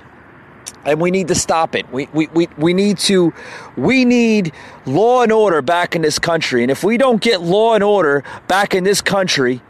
and 0.85 1.00
we 1.00 1.11
need 1.11 1.26
to 1.26 1.35
stop 1.35 1.75
it. 1.75 1.90
We, 1.92 2.09
we, 2.14 2.28
we, 2.28 2.47
we 2.56 2.73
need 2.73 2.99
to 2.99 3.35
we 3.76 4.04
need 4.04 4.52
law 4.87 5.25
and 5.25 5.33
order 5.33 5.61
back 5.61 5.97
in 5.97 6.02
this 6.02 6.21
country. 6.21 6.62
And 6.62 6.71
if 6.71 6.85
we 6.85 6.99
don't 6.99 7.21
get 7.21 7.42
law 7.42 7.75
and 7.75 7.83
order 7.83 8.23
back 8.47 8.76
in 8.76 8.85
this 8.85 9.02
country, 9.02 9.61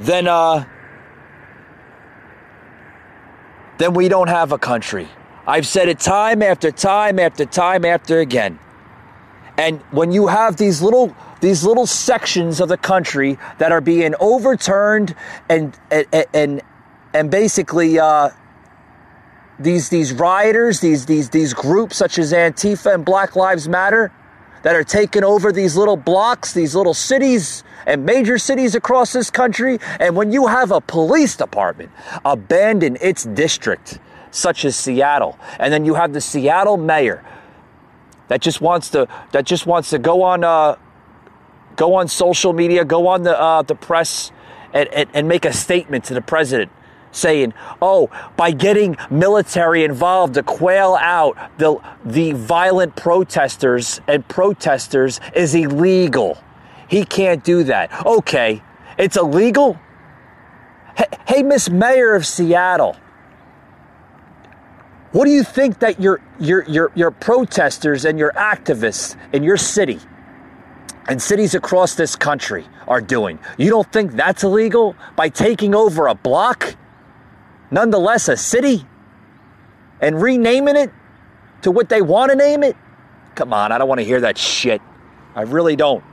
then 0.00 0.28
uh 0.28 0.66
then 3.78 3.94
we 3.94 4.10
don't 4.10 4.28
have 4.28 4.52
a 4.52 4.58
country. 4.58 5.08
I've 5.46 5.66
said 5.66 5.88
it 5.88 5.98
time 5.98 6.42
after 6.42 6.70
time 6.70 7.18
after 7.18 7.46
time 7.46 7.86
after 7.86 8.20
again. 8.20 8.58
And 9.62 9.80
when 9.92 10.10
you 10.10 10.26
have 10.26 10.56
these 10.56 10.82
little 10.82 11.14
these 11.40 11.62
little 11.64 11.86
sections 11.86 12.60
of 12.60 12.68
the 12.68 12.76
country 12.76 13.38
that 13.58 13.70
are 13.70 13.80
being 13.80 14.12
overturned 14.18 15.14
and 15.48 15.78
and 15.88 16.26
and, 16.34 16.62
and 17.14 17.30
basically 17.30 17.96
uh, 17.96 18.30
these 19.60 19.88
these 19.88 20.12
rioters, 20.14 20.80
these 20.80 21.06
these 21.06 21.30
these 21.30 21.54
groups 21.54 21.96
such 21.96 22.18
as 22.18 22.32
Antifa 22.32 22.92
and 22.92 23.04
Black 23.04 23.36
Lives 23.36 23.68
Matter 23.68 24.10
that 24.64 24.74
are 24.74 24.82
taking 24.82 25.22
over 25.22 25.52
these 25.52 25.76
little 25.76 25.96
blocks, 25.96 26.52
these 26.52 26.74
little 26.74 26.94
cities 26.94 27.62
and 27.86 28.04
major 28.04 28.38
cities 28.38 28.74
across 28.74 29.12
this 29.12 29.30
country, 29.30 29.78
and 30.00 30.16
when 30.16 30.32
you 30.32 30.48
have 30.48 30.72
a 30.72 30.80
police 30.80 31.36
department 31.36 31.92
abandon 32.24 32.98
its 33.00 33.22
district 33.26 34.00
such 34.32 34.64
as 34.64 34.74
Seattle, 34.74 35.38
and 35.60 35.72
then 35.72 35.84
you 35.84 35.94
have 35.94 36.12
the 36.12 36.20
Seattle 36.20 36.76
mayor 36.76 37.22
that 38.32 38.40
just 38.40 38.62
wants 38.62 38.88
to 38.88 39.06
that 39.32 39.44
just 39.44 39.66
wants 39.66 39.90
to 39.90 39.98
go 39.98 40.22
on 40.22 40.42
uh, 40.42 40.76
go 41.76 41.96
on 41.96 42.08
social 42.08 42.54
media, 42.54 42.82
go 42.82 43.08
on 43.08 43.24
the 43.24 43.38
uh, 43.38 43.60
the 43.60 43.74
press, 43.74 44.32
and, 44.72 44.88
and, 44.88 45.10
and 45.12 45.28
make 45.28 45.44
a 45.44 45.52
statement 45.52 46.04
to 46.04 46.14
the 46.14 46.22
president 46.22 46.72
saying, 47.10 47.52
"Oh, 47.82 48.08
by 48.38 48.52
getting 48.52 48.96
military 49.10 49.84
involved 49.84 50.32
to 50.34 50.42
quail 50.42 50.96
out 50.98 51.36
the 51.58 51.76
the 52.06 52.32
violent 52.32 52.96
protesters 52.96 54.00
and 54.08 54.26
protesters 54.26 55.20
is 55.36 55.54
illegal. 55.54 56.42
He 56.88 57.04
can't 57.04 57.44
do 57.44 57.64
that." 57.64 57.92
Okay, 58.06 58.62
it's 58.96 59.18
illegal. 59.18 59.78
Hey, 60.96 61.04
hey 61.26 61.42
Miss 61.42 61.68
Mayor 61.68 62.14
of 62.14 62.24
Seattle, 62.24 62.96
what 65.12 65.26
do 65.26 65.30
you 65.30 65.42
think 65.44 65.80
that 65.80 66.00
your 66.00 66.20
your 66.40 66.64
your 66.64 66.90
your 66.94 67.10
protesters 67.10 68.04
and 68.06 68.18
your 68.18 68.32
activists 68.32 69.16
in 69.32 69.42
your 69.42 69.58
city 69.58 70.00
and 71.06 71.20
cities 71.20 71.54
across 71.54 71.94
this 71.94 72.16
country 72.16 72.64
are 72.88 73.00
doing? 73.02 73.38
You 73.58 73.68
don't 73.68 73.90
think 73.92 74.12
that's 74.12 74.42
illegal 74.42 74.96
by 75.14 75.28
taking 75.28 75.74
over 75.74 76.06
a 76.06 76.14
block, 76.14 76.76
nonetheless 77.70 78.28
a 78.28 78.38
city, 78.38 78.86
and 80.00 80.20
renaming 80.20 80.76
it 80.76 80.90
to 81.60 81.70
what 81.70 81.90
they 81.90 82.00
want 82.00 82.30
to 82.30 82.36
name 82.36 82.62
it? 82.62 82.76
Come 83.34 83.52
on, 83.52 83.70
I 83.70 83.78
don't 83.78 83.88
want 83.88 84.00
to 84.00 84.04
hear 84.04 84.20
that 84.22 84.38
shit. 84.38 84.80
I 85.34 85.42
really 85.42 85.76
don't. 85.76 86.04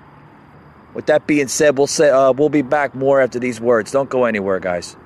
With 0.94 1.06
that 1.06 1.25
being 1.25 1.48
said, 1.48 1.77
we'll 1.77 1.88
say 1.88 2.10
uh, 2.10 2.34
we'll 2.34 2.50
be 2.50 2.62
back 2.63 2.96
more 2.96 3.22
after 3.22 3.39
these 3.39 3.62
words. 3.62 3.91
Don't 3.91 4.10
go 4.10 4.25
anywhere, 4.25 4.60
guys. 4.60 4.98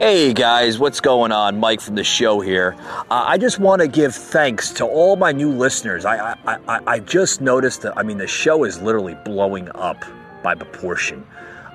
Hey 0.00 0.32
guys, 0.32 0.78
what's 0.78 0.98
going 0.98 1.30
on? 1.30 1.60
Mike 1.60 1.82
from 1.82 1.94
the 1.94 2.04
show 2.04 2.40
here. 2.40 2.74
Uh, 3.10 3.24
I 3.28 3.36
just 3.36 3.58
want 3.58 3.82
to 3.82 3.86
give 3.86 4.14
thanks 4.14 4.70
to 4.70 4.86
all 4.86 5.14
my 5.14 5.30
new 5.30 5.52
listeners. 5.52 6.06
I, 6.06 6.38
I, 6.46 6.58
I, 6.66 6.80
I 6.86 6.98
just 7.00 7.42
noticed 7.42 7.82
that, 7.82 7.98
I 7.98 8.02
mean, 8.02 8.16
the 8.16 8.26
show 8.26 8.64
is 8.64 8.80
literally 8.80 9.14
blowing 9.26 9.68
up 9.74 10.02
by 10.42 10.54
proportion. 10.54 11.26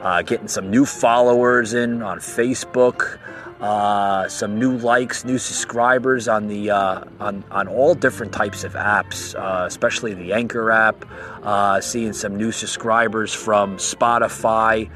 Uh, 0.02 0.24
getting 0.24 0.48
some 0.48 0.72
new 0.72 0.88
followers 0.88 1.76
in 1.76 2.02
on 2.02 2.18
Facebook, 2.18 3.20
uh, 3.62 4.28
some 4.28 4.58
new 4.58 4.76
likes, 4.78 5.24
new 5.24 5.38
subscribers 5.38 6.28
on 6.28 6.48
the 6.48 6.72
uh, 6.72 7.04
on 7.20 7.44
on 7.52 7.68
all 7.68 7.94
different 7.94 8.34
types 8.34 8.64
of 8.64 8.74
apps, 8.74 9.36
uh, 9.36 9.68
especially 9.68 10.16
the 10.16 10.34
Anchor 10.34 10.72
app. 10.72 11.06
Uh, 11.44 11.80
seeing 11.80 12.12
some 12.12 12.36
new 12.36 12.52
subscribers 12.52 13.36
from 13.36 13.78
Spotify, 13.78 14.90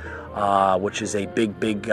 which 0.82 1.04
is 1.04 1.14
a 1.14 1.28
big, 1.28 1.60
big 1.60 1.92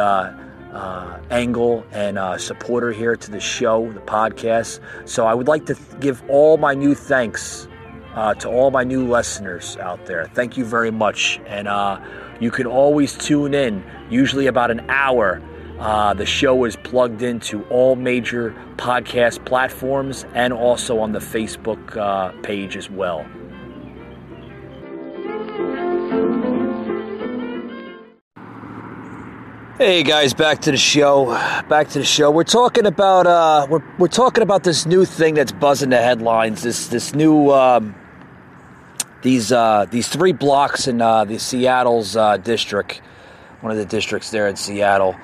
uh, 0.76 1.18
angle 1.30 1.84
and 1.92 2.40
supporter 2.40 2.92
here 2.92 3.16
to 3.16 3.30
the 3.30 3.40
show, 3.40 3.90
the 3.92 4.00
podcast. 4.00 4.80
So 5.04 5.26
I 5.26 5.34
would 5.34 5.48
like 5.48 5.66
to 5.66 5.74
th- 5.74 6.00
give 6.00 6.22
all 6.28 6.56
my 6.58 6.74
new 6.74 6.94
thanks 6.94 7.68
uh, 8.16 8.34
to 8.34 8.48
all 8.48 8.70
my 8.70 8.82
new 8.82 9.06
listeners 9.06 9.76
out 9.76 10.06
there. 10.06 10.26
Thank 10.34 10.56
you 10.56 10.64
very 10.64 10.90
much. 10.90 11.38
And 11.46 11.68
uh, 11.68 12.00
you 12.40 12.50
can 12.50 12.66
always 12.66 13.16
tune 13.16 13.54
in, 13.54 13.84
usually 14.10 14.46
about 14.46 14.70
an 14.70 14.84
hour. 14.88 15.40
Uh, 15.78 16.14
the 16.14 16.24
show 16.24 16.64
is 16.64 16.74
plugged 16.76 17.22
into 17.22 17.62
all 17.64 17.94
major 17.96 18.54
podcast 18.76 19.44
platforms 19.44 20.24
and 20.34 20.52
also 20.52 20.98
on 20.98 21.12
the 21.12 21.18
Facebook 21.18 21.96
uh, 21.96 22.32
page 22.40 22.76
as 22.76 22.90
well. 22.90 23.26
Hey 29.78 30.04
guys, 30.04 30.32
back 30.32 30.60
to 30.60 30.70
the 30.70 30.78
show. 30.78 31.26
Back 31.68 31.90
to 31.90 31.98
the 31.98 32.04
show. 32.06 32.30
We're 32.30 32.44
talking 32.44 32.86
about 32.86 33.26
uh, 33.26 33.66
we're 33.68 33.84
we're 33.98 34.08
talking 34.08 34.42
about 34.42 34.64
this 34.64 34.86
new 34.86 35.04
thing 35.04 35.34
that's 35.34 35.52
buzzing 35.52 35.90
the 35.90 35.98
headlines. 35.98 36.62
This 36.62 36.88
this 36.88 37.14
new 37.14 37.50
um, 37.50 37.94
these 39.20 39.52
uh, 39.52 39.84
these 39.90 40.08
three 40.08 40.32
blocks 40.32 40.88
in 40.88 41.02
uh, 41.02 41.26
the 41.26 41.38
Seattle's 41.38 42.16
uh, 42.16 42.38
district, 42.38 43.02
one 43.60 43.70
of 43.70 43.76
the 43.76 43.84
districts 43.84 44.30
there 44.30 44.48
in 44.48 44.56
Seattle, 44.56 45.14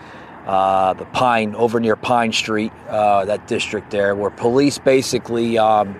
uh, 0.44 0.92
the 0.92 1.06
Pine 1.06 1.54
over 1.54 1.80
near 1.80 1.96
Pine 1.96 2.34
Street, 2.34 2.72
uh, 2.90 3.24
that 3.24 3.46
district 3.46 3.90
there, 3.90 4.14
where 4.14 4.28
police 4.30 4.76
basically 4.76 5.56
um, 5.56 5.98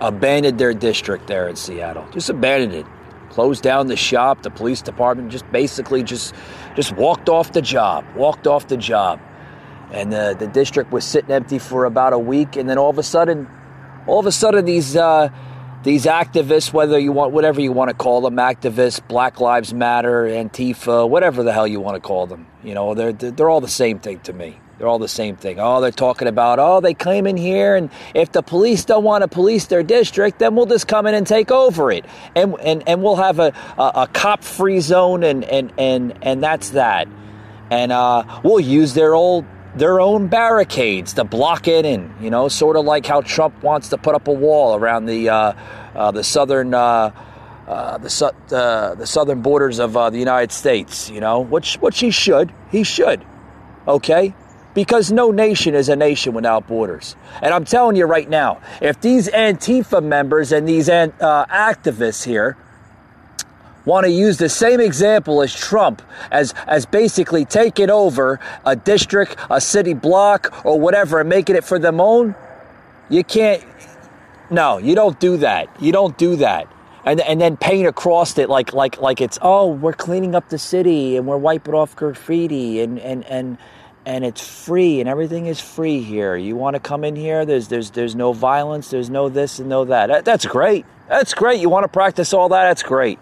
abandoned 0.00 0.60
their 0.60 0.74
district 0.74 1.26
there 1.26 1.48
in 1.48 1.56
Seattle, 1.56 2.06
just 2.12 2.30
abandoned 2.30 2.72
it 2.72 2.86
closed 3.30 3.62
down 3.62 3.86
the 3.86 3.96
shop. 3.96 4.42
The 4.42 4.50
police 4.50 4.82
department 4.82 5.30
just 5.30 5.50
basically 5.50 6.02
just 6.02 6.34
just 6.76 6.92
walked 6.92 7.28
off 7.28 7.52
the 7.52 7.62
job, 7.62 8.04
walked 8.14 8.46
off 8.46 8.68
the 8.68 8.76
job, 8.76 9.20
and 9.92 10.12
the 10.12 10.36
the 10.38 10.46
district 10.46 10.92
was 10.92 11.04
sitting 11.04 11.30
empty 11.30 11.58
for 11.58 11.84
about 11.84 12.12
a 12.12 12.18
week. 12.18 12.56
And 12.56 12.68
then 12.68 12.78
all 12.78 12.90
of 12.90 12.98
a 12.98 13.02
sudden, 13.02 13.48
all 14.06 14.20
of 14.20 14.26
a 14.26 14.32
sudden 14.32 14.64
these. 14.64 14.96
Uh, 14.96 15.30
these 15.82 16.04
activists, 16.04 16.74
whether 16.74 16.98
you 16.98 17.10
want 17.10 17.32
whatever 17.32 17.60
you 17.60 17.72
want 17.72 17.88
to 17.88 17.94
call 17.94 18.20
them, 18.20 18.36
activists, 18.36 19.00
Black 19.08 19.40
Lives 19.40 19.72
Matter, 19.72 20.24
Antifa, 20.24 21.08
whatever 21.08 21.42
the 21.42 21.54
hell 21.54 21.66
you 21.66 21.80
want 21.80 21.94
to 21.94 22.00
call 22.00 22.26
them, 22.26 22.46
you 22.62 22.74
know, 22.74 22.92
they're 22.92 23.14
they're 23.14 23.48
all 23.48 23.62
the 23.62 23.68
same 23.68 23.98
thing 23.98 24.20
to 24.20 24.34
me. 24.34 24.60
They're 24.80 24.88
all 24.88 24.98
the 24.98 25.08
same 25.08 25.36
thing. 25.36 25.60
Oh, 25.60 25.82
they're 25.82 25.90
talking 25.90 26.26
about, 26.26 26.58
oh, 26.58 26.80
they 26.80 26.94
came 26.94 27.26
in 27.26 27.36
here, 27.36 27.76
and 27.76 27.90
if 28.14 28.32
the 28.32 28.40
police 28.40 28.82
don't 28.86 29.04
want 29.04 29.20
to 29.20 29.28
police 29.28 29.66
their 29.66 29.82
district, 29.82 30.38
then 30.38 30.56
we'll 30.56 30.64
just 30.64 30.88
come 30.88 31.06
in 31.06 31.14
and 31.14 31.26
take 31.26 31.50
over 31.50 31.92
it, 31.92 32.06
and 32.34 32.58
and, 32.60 32.88
and 32.88 33.02
we'll 33.02 33.16
have 33.16 33.40
a, 33.40 33.52
a, 33.76 33.92
a 33.94 34.08
cop 34.10 34.42
free 34.42 34.80
zone, 34.80 35.22
and 35.22 35.44
and 35.44 35.70
and 35.76 36.14
and 36.22 36.42
that's 36.42 36.70
that, 36.70 37.08
and 37.70 37.92
uh, 37.92 38.40
we'll 38.42 38.58
use 38.58 38.94
their 38.94 39.14
old 39.14 39.44
their 39.76 40.00
own 40.00 40.28
barricades 40.28 41.12
to 41.12 41.24
block 41.24 41.68
it 41.68 41.84
in. 41.84 42.10
You 42.18 42.30
know, 42.30 42.48
sort 42.48 42.76
of 42.76 42.86
like 42.86 43.04
how 43.04 43.20
Trump 43.20 43.62
wants 43.62 43.90
to 43.90 43.98
put 43.98 44.14
up 44.14 44.28
a 44.28 44.32
wall 44.32 44.76
around 44.76 45.04
the 45.04 45.28
uh, 45.28 45.52
uh, 45.94 46.10
the 46.10 46.24
southern. 46.24 46.72
Uh, 46.72 47.12
uh, 47.68 47.98
the 47.98 48.10
su- 48.10 48.30
uh, 48.50 48.94
the 48.96 49.06
southern 49.06 49.42
borders 49.42 49.78
of 49.78 49.96
uh, 49.96 50.10
the 50.10 50.18
United 50.18 50.50
States, 50.50 51.08
you 51.10 51.20
know, 51.20 51.38
which 51.38 51.74
which 51.76 52.00
he 52.00 52.10
should, 52.10 52.52
he 52.72 52.82
should, 52.82 53.24
okay, 53.86 54.34
because 54.74 55.10
no 55.10 55.30
nation 55.30 55.74
is 55.74 55.88
a 55.88 55.96
nation 55.96 56.34
without 56.34 56.66
borders. 56.66 57.16
And 57.42 57.52
I'm 57.52 57.64
telling 57.64 57.96
you 57.96 58.06
right 58.06 58.28
now, 58.28 58.60
if 58.80 59.00
these 59.00 59.28
Antifa 59.28 60.02
members 60.02 60.52
and 60.52 60.68
these 60.68 60.88
uh, 60.88 61.08
activists 61.20 62.24
here 62.24 62.56
want 63.84 64.04
to 64.04 64.10
use 64.10 64.38
the 64.38 64.48
same 64.48 64.80
example 64.80 65.42
as 65.42 65.54
Trump 65.54 66.02
as 66.30 66.52
as 66.66 66.86
basically 66.86 67.44
taking 67.44 67.90
over 67.90 68.38
a 68.64 68.76
district, 68.76 69.36
a 69.50 69.60
city 69.60 69.94
block, 69.94 70.64
or 70.64 70.78
whatever, 70.78 71.20
and 71.20 71.28
making 71.28 71.56
it 71.56 71.64
for 71.64 71.78
them 71.78 72.00
own, 72.00 72.34
you 73.08 73.24
can't. 73.24 73.64
No, 74.50 74.78
you 74.78 74.94
don't 74.94 75.18
do 75.20 75.36
that. 75.38 75.68
You 75.80 75.92
don't 75.92 76.16
do 76.18 76.36
that. 76.36 76.66
And, 77.04 77.20
and 77.20 77.40
then 77.40 77.56
paint 77.56 77.86
across 77.86 78.36
it 78.36 78.50
like 78.50 78.74
like 78.74 79.00
like 79.00 79.20
it's 79.20 79.38
oh 79.40 79.68
we're 79.68 79.94
cleaning 79.94 80.34
up 80.34 80.50
the 80.50 80.58
city 80.58 81.16
and 81.16 81.26
we're 81.26 81.38
wiping 81.38 81.72
off 81.72 81.96
graffiti 81.96 82.80
and 82.80 82.98
and 82.98 83.24
and 83.24 83.56
and 84.06 84.24
it's 84.24 84.46
free 84.64 85.00
and 85.00 85.08
everything 85.08 85.46
is 85.46 85.60
free 85.60 86.00
here. 86.00 86.36
You 86.36 86.56
want 86.56 86.74
to 86.74 86.80
come 86.80 87.04
in 87.04 87.16
here? 87.16 87.44
There's 87.44 87.68
there's 87.68 87.90
there's 87.90 88.14
no 88.14 88.32
violence. 88.32 88.90
There's 88.90 89.10
no 89.10 89.28
this 89.28 89.58
and 89.58 89.68
no 89.68 89.84
that. 89.84 90.08
that 90.08 90.24
that's 90.24 90.46
great. 90.46 90.86
That's 91.08 91.34
great. 91.34 91.60
You 91.60 91.68
want 91.68 91.84
to 91.84 91.88
practice 91.88 92.32
all 92.32 92.48
that? 92.50 92.64
That's 92.64 92.82
great. 92.82 93.18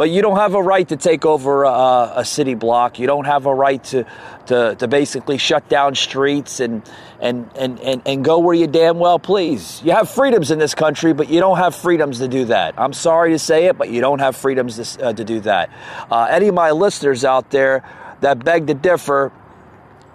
But 0.00 0.08
you 0.08 0.22
don't 0.22 0.38
have 0.38 0.54
a 0.54 0.62
right 0.62 0.88
to 0.88 0.96
take 0.96 1.26
over 1.26 1.64
a, 1.64 2.12
a 2.16 2.24
city 2.24 2.54
block. 2.54 2.98
You 2.98 3.06
don't 3.06 3.26
have 3.26 3.44
a 3.44 3.54
right 3.54 3.84
to, 3.84 4.06
to, 4.46 4.74
to 4.76 4.88
basically 4.88 5.36
shut 5.36 5.68
down 5.68 5.94
streets 5.94 6.60
and, 6.60 6.82
and, 7.20 7.50
and, 7.54 7.78
and, 7.80 8.00
and 8.06 8.24
go 8.24 8.38
where 8.38 8.54
you 8.54 8.66
damn 8.66 8.98
well 8.98 9.18
please. 9.18 9.82
You 9.84 9.92
have 9.92 10.08
freedoms 10.08 10.50
in 10.50 10.58
this 10.58 10.74
country, 10.74 11.12
but 11.12 11.28
you 11.28 11.38
don't 11.38 11.58
have 11.58 11.74
freedoms 11.74 12.20
to 12.20 12.28
do 12.28 12.46
that. 12.46 12.76
I'm 12.78 12.94
sorry 12.94 13.32
to 13.32 13.38
say 13.38 13.66
it, 13.66 13.76
but 13.76 13.90
you 13.90 14.00
don't 14.00 14.20
have 14.20 14.36
freedoms 14.36 14.94
to, 14.96 15.08
uh, 15.08 15.12
to 15.12 15.22
do 15.22 15.40
that. 15.40 15.68
Uh, 16.10 16.28
any 16.30 16.48
of 16.48 16.54
my 16.54 16.70
listeners 16.70 17.22
out 17.22 17.50
there 17.50 17.84
that 18.22 18.42
beg 18.42 18.68
to 18.68 18.74
differ, 18.74 19.32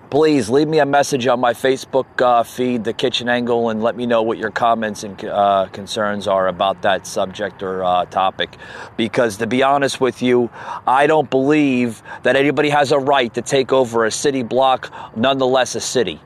please 0.10 0.50
leave 0.50 0.68
me 0.68 0.80
a 0.80 0.86
message 0.86 1.28
on 1.28 1.40
my 1.40 1.54
Facebook 1.54 2.06
uh, 2.22 2.44
feed, 2.44 2.84
The 2.84 2.94
Kitchen 2.94 3.28
Angle, 3.28 3.70
and 3.70 3.82
let 3.82 3.96
me 3.96 4.06
know 4.06 4.22
what 4.22 4.38
your 4.38 4.52
comments 4.52 5.04
and 5.04 5.24
uh, 5.26 5.68
concerns 5.72 6.28
are 6.28 6.48
about 6.48 6.82
that 6.84 7.08
subject 7.08 7.64
or 7.64 7.84
uh, 7.84 8.06
topic. 8.06 8.56
Because 8.98 9.38
to 9.38 9.48
be 9.48 9.64
honest 9.64 10.00
with 10.00 10.22
you, 10.22 10.50
I 10.86 11.08
don't 11.08 11.30
believe 11.30 12.02
that 12.24 12.36
anybody 12.36 12.70
has 12.70 12.92
a 12.92 13.00
right 13.00 13.34
to 13.34 13.42
take 13.42 13.74
over 13.74 14.06
a 14.06 14.12
city 14.12 14.44
block, 14.44 14.94
nonetheless 15.16 15.76
a 15.76 15.82
city. 15.82 16.22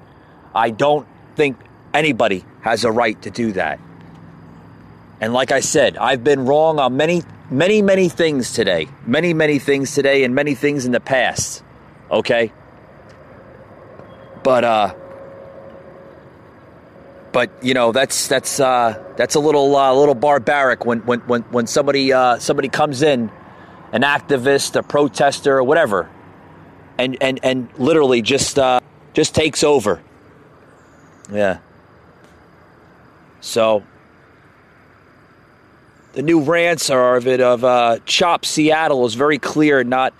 I 0.53 0.71
don't 0.71 1.07
think 1.35 1.57
anybody 1.93 2.45
has 2.61 2.83
a 2.83 2.91
right 2.91 3.19
to 3.21 3.29
do 3.29 3.53
that. 3.53 3.79
And 5.21 5.33
like 5.33 5.51
I 5.51 5.59
said, 5.59 5.97
I've 5.97 6.23
been 6.23 6.45
wrong 6.45 6.79
on 6.79 6.95
many, 6.95 7.23
many, 7.49 7.81
many 7.81 8.09
things 8.09 8.53
today. 8.53 8.87
Many, 9.05 9.33
many 9.33 9.59
things 9.59 9.93
today 9.93 10.23
and 10.23 10.33
many 10.33 10.55
things 10.55 10.85
in 10.85 10.91
the 10.91 10.99
past. 10.99 11.63
Okay? 12.11 12.51
But 14.43 14.63
uh 14.63 14.93
but 17.31 17.51
you 17.61 17.73
know 17.73 17.91
that's 17.91 18.27
that's 18.27 18.59
uh, 18.59 19.01
that's 19.15 19.35
a 19.35 19.39
little 19.39 19.75
uh, 19.75 19.93
little 19.93 20.15
barbaric 20.15 20.85
when 20.85 20.99
when 20.99 21.19
when 21.21 21.41
when 21.43 21.67
somebody 21.67 22.11
uh, 22.11 22.39
somebody 22.39 22.69
comes 22.69 23.01
in, 23.01 23.31
an 23.91 24.01
activist, 24.01 24.75
a 24.75 24.83
protester, 24.83 25.57
or 25.57 25.63
whatever, 25.63 26.09
and 26.97 27.17
and 27.21 27.39
and 27.43 27.69
literally 27.77 28.21
just 28.21 28.57
uh, 28.57 28.79
just 29.13 29.35
takes 29.35 29.63
over. 29.63 30.01
Yeah. 31.31 31.59
So 33.41 33.83
the 36.13 36.21
new 36.21 36.41
rants 36.41 36.89
are 36.89 37.15
of 37.15 37.27
it 37.27 37.41
of 37.41 37.63
uh, 37.63 37.99
Chop 38.05 38.45
Seattle 38.45 39.05
is 39.05 39.13
very 39.15 39.39
clear, 39.39 39.83
not 39.83 40.13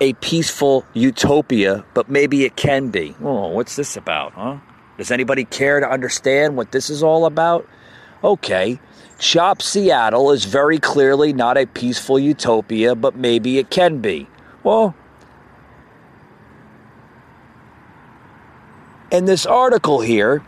a 0.00 0.12
peaceful 0.14 0.84
utopia, 0.92 1.84
but 1.94 2.08
maybe 2.08 2.44
it 2.44 2.56
can 2.56 2.88
be. 2.88 3.14
Oh, 3.22 3.48
what's 3.48 3.76
this 3.76 3.96
about, 3.96 4.32
huh? 4.32 4.58
Does 4.98 5.10
anybody 5.10 5.44
care 5.44 5.80
to 5.80 5.88
understand 5.88 6.56
what 6.56 6.72
this 6.72 6.90
is 6.90 7.02
all 7.02 7.26
about? 7.26 7.66
Okay, 8.22 8.80
Chop 9.18 9.62
Seattle 9.62 10.32
is 10.32 10.44
very 10.44 10.78
clearly 10.78 11.32
not 11.32 11.56
a 11.56 11.66
peaceful 11.66 12.18
utopia, 12.18 12.94
but 12.94 13.16
maybe 13.16 13.58
it 13.58 13.70
can 13.70 13.98
be. 13.98 14.28
Well, 14.62 14.94
in 19.10 19.26
this 19.26 19.46
article 19.46 20.00
here, 20.00 20.44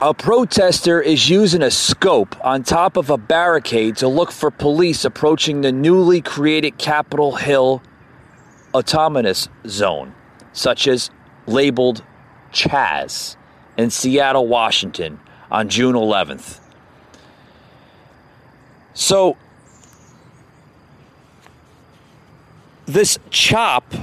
a 0.00 0.14
protester 0.14 1.00
is 1.00 1.28
using 1.28 1.62
a 1.62 1.70
scope 1.70 2.34
on 2.44 2.62
top 2.62 2.96
of 2.96 3.10
a 3.10 3.18
barricade 3.18 3.96
to 3.98 4.08
look 4.08 4.32
for 4.32 4.50
police 4.50 5.04
approaching 5.04 5.60
the 5.60 5.72
newly 5.72 6.20
created 6.20 6.78
Capitol 6.78 7.36
Hill 7.36 7.82
autonomous 8.74 9.48
zone, 9.66 10.14
such 10.52 10.86
as 10.86 11.10
labeled 11.46 12.02
Chaz 12.52 13.36
in 13.76 13.90
Seattle, 13.90 14.46
Washington 14.46 15.20
on 15.50 15.68
June 15.68 15.94
11th. 15.94 16.60
So, 18.94 19.36
this 22.86 23.18
CHOP 23.30 23.94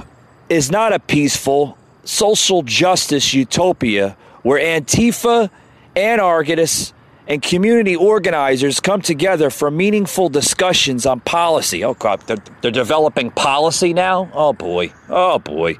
is 0.48 0.70
not 0.70 0.92
a 0.92 0.98
peaceful 0.98 1.76
social 2.04 2.62
justice 2.62 3.34
utopia 3.34 4.16
where 4.42 4.58
Antifa, 4.58 5.50
anarchists, 5.94 6.94
and 7.28 7.42
community 7.42 7.94
organizers 7.94 8.80
come 8.80 9.02
together 9.02 9.50
for 9.50 9.70
meaningful 9.70 10.30
discussions 10.30 11.04
on 11.04 11.20
policy. 11.20 11.84
Oh, 11.84 11.92
God, 11.94 12.20
they're, 12.22 12.42
they're 12.62 12.70
developing 12.70 13.30
policy 13.30 13.92
now? 13.92 14.30
Oh, 14.32 14.54
boy. 14.54 14.92
Oh, 15.10 15.38
boy. 15.38 15.78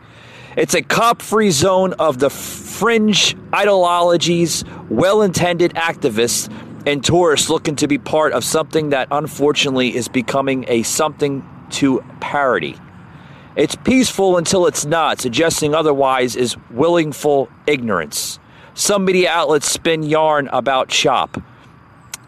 It's 0.56 0.74
a 0.74 0.82
cop 0.82 1.22
free 1.22 1.50
zone 1.50 1.94
of 1.94 2.18
the 2.18 2.28
fringe 2.28 3.34
ideologies, 3.54 4.62
well 4.90 5.22
intended 5.22 5.72
activists, 5.74 6.52
and 6.86 7.02
tourists 7.02 7.48
looking 7.48 7.76
to 7.76 7.88
be 7.88 7.96
part 7.96 8.34
of 8.34 8.44
something 8.44 8.90
that 8.90 9.08
unfortunately 9.10 9.96
is 9.96 10.06
becoming 10.08 10.66
a 10.68 10.82
something 10.82 11.48
to 11.70 12.04
parody. 12.20 12.76
It's 13.56 13.74
peaceful 13.74 14.36
until 14.36 14.66
it's 14.66 14.84
not, 14.84 15.20
suggesting 15.20 15.74
otherwise 15.74 16.36
is 16.36 16.56
willingful 16.70 17.48
ignorance. 17.66 18.38
Some 18.78 19.06
media 19.06 19.28
outlets 19.28 19.68
spin 19.68 20.04
yarn 20.04 20.46
about 20.52 20.88
CHOP. 20.88 21.42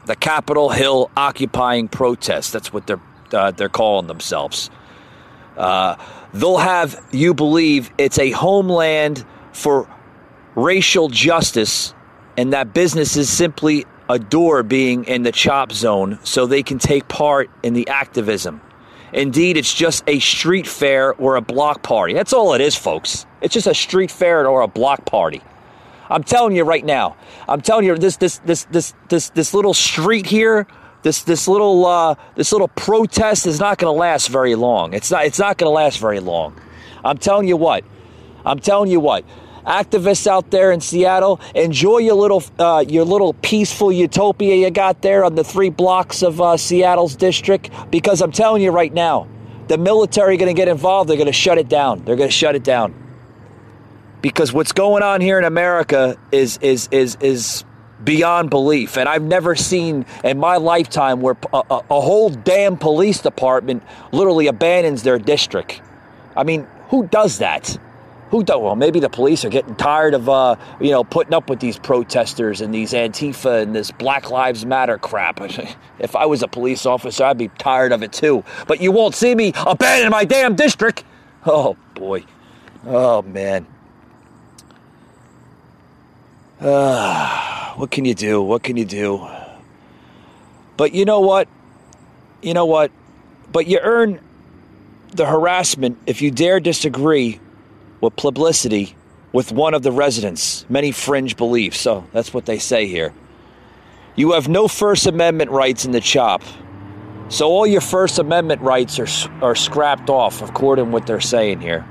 the 0.06 0.16
Capitol 0.16 0.70
Hill 0.70 1.08
occupying 1.16 1.86
protest. 1.86 2.52
That's 2.52 2.72
what 2.72 2.88
they're 2.88 3.00
uh, 3.32 3.52
they're 3.52 3.68
calling 3.68 4.08
themselves. 4.08 4.68
Uh, 5.56 5.94
they'll 6.34 6.58
have 6.58 7.00
you 7.12 7.34
believe 7.34 7.92
it's 7.98 8.18
a 8.18 8.32
homeland 8.32 9.24
for 9.52 9.88
racial 10.56 11.08
justice, 11.08 11.94
and 12.36 12.52
that 12.52 12.74
businesses 12.74 13.30
simply 13.30 13.86
adore 14.08 14.64
being 14.64 15.04
in 15.04 15.22
the 15.22 15.30
chop 15.30 15.70
zone 15.70 16.18
so 16.24 16.46
they 16.46 16.64
can 16.64 16.80
take 16.80 17.06
part 17.06 17.48
in 17.62 17.74
the 17.74 17.86
activism. 17.86 18.60
Indeed, 19.12 19.56
it's 19.56 19.72
just 19.72 20.02
a 20.08 20.18
street 20.18 20.66
fair 20.66 21.14
or 21.14 21.36
a 21.36 21.40
block 21.40 21.84
party. 21.84 22.12
That's 22.12 22.32
all 22.32 22.54
it 22.54 22.60
is, 22.60 22.74
folks. 22.74 23.24
It's 23.40 23.54
just 23.54 23.68
a 23.68 23.74
street 23.74 24.10
fair 24.10 24.48
or 24.48 24.62
a 24.62 24.68
block 24.68 25.04
party. 25.04 25.42
I'm 26.10 26.24
telling 26.24 26.56
you 26.56 26.64
right 26.64 26.84
now. 26.84 27.16
I'm 27.48 27.60
telling 27.60 27.86
you 27.86 27.96
this 27.96 28.16
this 28.16 28.38
this 28.38 28.64
this 28.64 28.94
this 29.08 29.30
this 29.30 29.54
little 29.54 29.74
street 29.74 30.26
here, 30.26 30.66
this 31.02 31.22
this 31.22 31.46
little 31.46 31.86
uh, 31.86 32.16
this 32.34 32.50
little 32.50 32.68
protest 32.68 33.46
is 33.46 33.60
not 33.60 33.78
going 33.78 33.94
to 33.94 33.98
last 33.98 34.28
very 34.28 34.56
long. 34.56 34.92
It's 34.92 35.10
not 35.10 35.24
it's 35.24 35.38
not 35.38 35.56
going 35.56 35.70
to 35.70 35.74
last 35.74 36.00
very 36.00 36.18
long. 36.18 36.60
I'm 37.04 37.16
telling 37.16 37.46
you 37.46 37.56
what. 37.56 37.84
I'm 38.44 38.58
telling 38.58 38.90
you 38.90 38.98
what. 38.98 39.24
Activists 39.66 40.26
out 40.26 40.50
there 40.50 40.72
in 40.72 40.80
Seattle, 40.80 41.38
enjoy 41.54 41.98
your 41.98 42.14
little 42.14 42.42
uh, 42.58 42.84
your 42.88 43.04
little 43.04 43.34
peaceful 43.34 43.92
utopia 43.92 44.56
you 44.56 44.70
got 44.70 45.02
there 45.02 45.22
on 45.24 45.36
the 45.36 45.44
three 45.44 45.70
blocks 45.70 46.22
of 46.22 46.40
uh, 46.40 46.56
Seattle's 46.56 47.14
district. 47.14 47.70
Because 47.90 48.20
I'm 48.20 48.32
telling 48.32 48.62
you 48.62 48.72
right 48.72 48.92
now, 48.92 49.28
the 49.68 49.78
military 49.78 50.36
going 50.38 50.52
to 50.52 50.58
get 50.58 50.66
involved. 50.66 51.08
They're 51.08 51.16
going 51.16 51.26
to 51.26 51.32
shut 51.32 51.58
it 51.58 51.68
down. 51.68 52.02
They're 52.04 52.16
going 52.16 52.30
to 52.30 52.34
shut 52.34 52.56
it 52.56 52.64
down 52.64 53.09
because 54.22 54.52
what's 54.52 54.72
going 54.72 55.02
on 55.02 55.20
here 55.20 55.38
in 55.38 55.44
America 55.44 56.16
is 56.32 56.58
is 56.58 56.88
is 56.90 57.16
is 57.20 57.64
beyond 58.02 58.50
belief 58.50 58.96
and 58.96 59.08
I've 59.08 59.22
never 59.22 59.54
seen 59.54 60.06
in 60.24 60.38
my 60.38 60.56
lifetime 60.56 61.20
where 61.20 61.36
a, 61.52 61.62
a, 61.70 61.84
a, 61.90 62.00
whole 62.00 62.30
damn 62.30 62.78
police 62.78 63.20
department 63.20 63.82
literally 64.10 64.46
abandons 64.46 65.02
their 65.02 65.18
district. 65.18 65.82
I 66.34 66.44
mean, 66.44 66.66
who 66.88 67.06
does 67.06 67.38
that? 67.38 67.78
Who 68.30 68.42
does? 68.44 68.58
Well, 68.58 68.76
maybe 68.76 69.00
the 69.00 69.10
police 69.10 69.44
are 69.44 69.50
getting 69.50 69.74
tired 69.74 70.14
of 70.14 70.28
uh, 70.28 70.56
you 70.80 70.90
know 70.90 71.04
putting 71.04 71.34
up 71.34 71.50
with 71.50 71.60
these 71.60 71.78
protesters 71.78 72.60
and 72.60 72.72
these 72.72 72.92
Antifa 72.92 73.62
and 73.62 73.74
this 73.74 73.90
Black 73.90 74.30
Lives 74.30 74.64
Matter 74.64 74.98
crap. 74.98 75.40
If 75.98 76.16
I 76.16 76.24
was 76.24 76.42
a 76.42 76.48
police 76.48 76.86
officer, 76.86 77.24
I'd 77.24 77.36
be 77.36 77.48
tired 77.58 77.92
of 77.92 78.02
it 78.02 78.10
too. 78.10 78.42
But 78.66 78.80
you 78.80 78.90
won't 78.90 79.14
see 79.14 79.34
me 79.34 79.52
abandon 79.66 80.10
my 80.10 80.24
damn 80.24 80.56
district. 80.56 81.04
Oh 81.44 81.76
boy. 81.94 82.24
Oh 82.86 83.20
man. 83.20 83.66
Uh, 86.60 87.72
what 87.76 87.90
can 87.90 88.04
you 88.04 88.14
do? 88.14 88.42
What 88.42 88.62
can 88.62 88.76
you 88.76 88.84
do? 88.84 89.26
But 90.76 90.92
you 90.92 91.06
know 91.06 91.20
what? 91.20 91.48
You 92.42 92.52
know 92.52 92.66
what? 92.66 92.90
But 93.50 93.66
you 93.66 93.78
earn 93.82 94.20
the 95.12 95.26
harassment 95.26 95.98
if 96.06 96.20
you 96.20 96.30
dare 96.30 96.60
disagree 96.60 97.40
with 98.00 98.14
publicity 98.16 98.94
with 99.32 99.52
one 99.52 99.74
of 99.74 99.82
the 99.82 99.92
residents' 99.92 100.66
many 100.68 100.92
fringe 100.92 101.36
beliefs. 101.36 101.80
So 101.80 102.06
that's 102.12 102.34
what 102.34 102.46
they 102.46 102.58
say 102.58 102.86
here. 102.86 103.14
You 104.16 104.32
have 104.32 104.48
no 104.48 104.68
First 104.68 105.06
Amendment 105.06 105.50
rights 105.50 105.84
in 105.86 105.92
the 105.92 106.00
CHOP. 106.00 106.42
So 107.30 107.48
all 107.48 107.66
your 107.66 107.80
First 107.80 108.18
Amendment 108.18 108.60
rights 108.60 108.98
are, 108.98 109.08
are 109.42 109.54
scrapped 109.54 110.10
off, 110.10 110.42
according 110.42 110.86
to 110.86 110.90
what 110.90 111.06
they're 111.06 111.20
saying 111.20 111.60
here. 111.60 111.86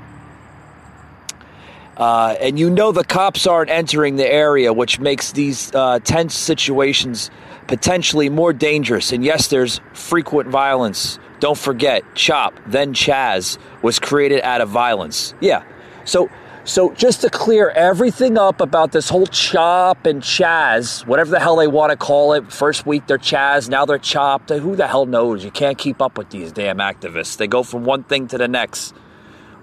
Uh, 1.96 2.34
and 2.40 2.58
you 2.58 2.70
know 2.70 2.92
the 2.92 3.04
cops 3.04 3.46
aren't 3.46 3.70
entering 3.70 4.16
the 4.16 4.26
area, 4.26 4.72
which 4.72 4.98
makes 5.00 5.32
these 5.32 5.74
uh, 5.74 5.98
tense 6.00 6.34
situations 6.34 7.30
potentially 7.66 8.28
more 8.28 8.52
dangerous. 8.52 9.12
And 9.12 9.24
yes, 9.24 9.48
there's 9.48 9.80
frequent 9.92 10.48
violence. 10.48 11.18
Don't 11.40 11.58
forget, 11.58 12.02
CHOP, 12.14 12.54
then 12.66 12.94
Chaz, 12.94 13.58
was 13.82 13.98
created 13.98 14.40
out 14.42 14.60
of 14.60 14.68
violence. 14.68 15.34
Yeah. 15.40 15.64
So, 16.04 16.28
so 16.64 16.92
just 16.94 17.20
to 17.22 17.30
clear 17.30 17.70
everything 17.70 18.36
up 18.36 18.60
about 18.60 18.92
this 18.92 19.08
whole 19.08 19.26
CHOP 19.26 20.04
and 20.04 20.22
Chaz, 20.22 21.06
whatever 21.06 21.30
the 21.30 21.40
hell 21.40 21.56
they 21.56 21.66
want 21.66 21.90
to 21.90 21.96
call 21.96 22.32
it. 22.32 22.52
First 22.52 22.86
week 22.86 23.06
they're 23.06 23.18
Chaz, 23.18 23.68
now 23.68 23.84
they're 23.84 23.98
CHOP. 23.98 24.48
Who 24.50 24.76
the 24.76 24.86
hell 24.86 25.06
knows? 25.06 25.44
You 25.44 25.50
can't 25.50 25.78
keep 25.78 26.02
up 26.02 26.18
with 26.18 26.30
these 26.30 26.52
damn 26.52 26.78
activists. 26.78 27.36
They 27.36 27.46
go 27.46 27.62
from 27.62 27.84
one 27.84 28.04
thing 28.04 28.26
to 28.28 28.38
the 28.38 28.48
next, 28.48 28.94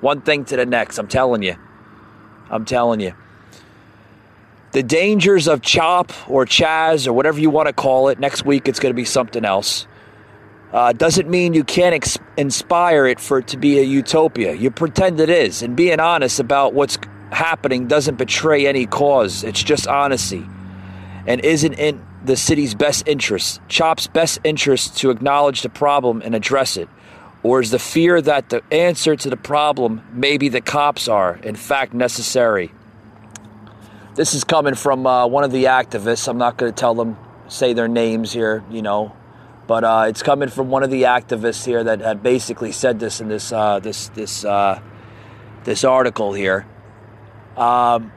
one 0.02 0.22
thing 0.22 0.46
to 0.46 0.56
the 0.56 0.66
next. 0.66 0.98
I'm 0.98 1.08
telling 1.08 1.44
you. 1.44 1.58
I'm 2.50 2.66
telling 2.66 3.00
you. 3.00 3.14
The 4.72 4.84
dangers 4.84 5.48
of 5.48 5.62
CHOP 5.62 6.12
or 6.30 6.46
Chaz 6.46 7.08
or 7.08 7.14
whatever 7.14 7.40
you 7.40 7.50
want 7.50 7.68
to 7.68 7.74
call 7.74 8.10
it, 8.10 8.20
next 8.20 8.46
week 8.46 8.68
it's 8.68 8.80
going 8.80 8.92
to 8.92 8.96
be 8.96 9.06
something 9.06 9.46
else. 9.46 9.88
Uh, 10.72 10.92
doesn't 10.92 11.30
mean 11.30 11.54
you 11.54 11.64
can't 11.64 11.96
ex- 11.96 12.20
inspire 12.36 13.08
it 13.08 13.20
for 13.20 13.40
it 13.40 13.48
to 13.48 13.58
be 13.58 13.80
a 13.80 13.84
utopia. 13.84 14.54
You 14.54 14.70
pretend 14.70 15.20
it 15.20 15.30
is. 15.30 15.64
And 15.64 15.76
being 15.76 16.00
honest 16.00 16.40
about 16.40 16.74
what's 16.74 16.98
happening 17.32 17.88
doesn't 17.88 18.16
betray 18.16 18.68
any 18.68 18.86
cause, 18.86 19.44
it's 19.44 19.64
just 19.64 19.88
honesty. 19.88 20.48
And 21.26 21.42
isn't 21.42 21.74
in 21.74 22.06
the 22.24 22.36
city's 22.36 22.76
best 22.76 23.08
interest, 23.08 23.62
CHOP's 23.70 24.08
best 24.08 24.40
interest 24.44 24.98
to 24.98 25.10
acknowledge 25.10 25.62
the 25.62 25.70
problem 25.70 26.22
and 26.22 26.36
address 26.36 26.76
it. 26.76 26.90
Or 27.48 27.62
is 27.62 27.72
the 27.72 27.80
fear 27.80 28.22
that 28.22 28.50
the 28.50 28.62
answer 28.74 29.16
to 29.16 29.30
the 29.30 29.38
problem 29.38 30.02
maybe 30.12 30.50
the 30.50 30.60
cops 30.60 31.08
are, 31.08 31.38
in 31.38 31.56
fact, 31.56 31.94
necessary? 31.94 32.74
This 34.16 34.34
is 34.34 34.44
coming 34.44 34.76
from 34.76 35.08
uh, 35.08 35.28
one 35.28 35.46
of 35.46 35.52
the 35.54 35.64
activists. 35.64 36.28
I'm 36.28 36.38
not 36.38 36.58
going 36.58 36.74
to 36.74 36.78
tell 36.78 36.94
them, 36.94 37.16
say 37.48 37.72
their 37.72 37.88
names 37.88 38.34
here, 38.34 38.66
you 38.70 38.82
know, 38.82 39.16
but 39.66 39.86
uh, 39.86 40.08
it's 40.10 40.22
coming 40.22 40.50
from 40.50 40.70
one 40.70 40.84
of 40.84 40.90
the 40.90 41.04
activists 41.04 41.66
here 41.66 41.86
that 41.86 42.02
had 42.02 42.22
basically 42.22 42.74
said 42.74 43.00
this 43.00 43.22
in 43.22 43.30
this 43.30 43.54
uh, 43.54 43.80
this 43.80 44.10
this 44.10 44.44
uh, 44.44 44.82
this 45.64 45.86
article 45.86 46.34
here. 46.34 46.68
Um, 47.56 48.12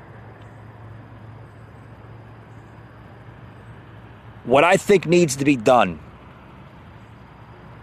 what 4.42 4.64
I 4.64 4.76
think 4.76 5.06
needs 5.06 5.36
to 5.36 5.44
be 5.44 5.54
done 5.54 6.00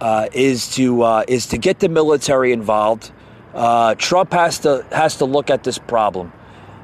uh, 0.01 0.27
is 0.31 0.69
to 0.75 1.01
uh, 1.03 1.23
is 1.27 1.47
to 1.47 1.57
get 1.57 1.79
the 1.79 1.89
military 1.89 2.51
involved. 2.51 3.11
Uh, 3.53 3.95
Trump 3.95 4.33
has 4.33 4.59
to 4.59 4.85
has 4.91 5.17
to 5.17 5.25
look 5.25 5.49
at 5.49 5.63
this 5.63 5.77
problem, 5.77 6.31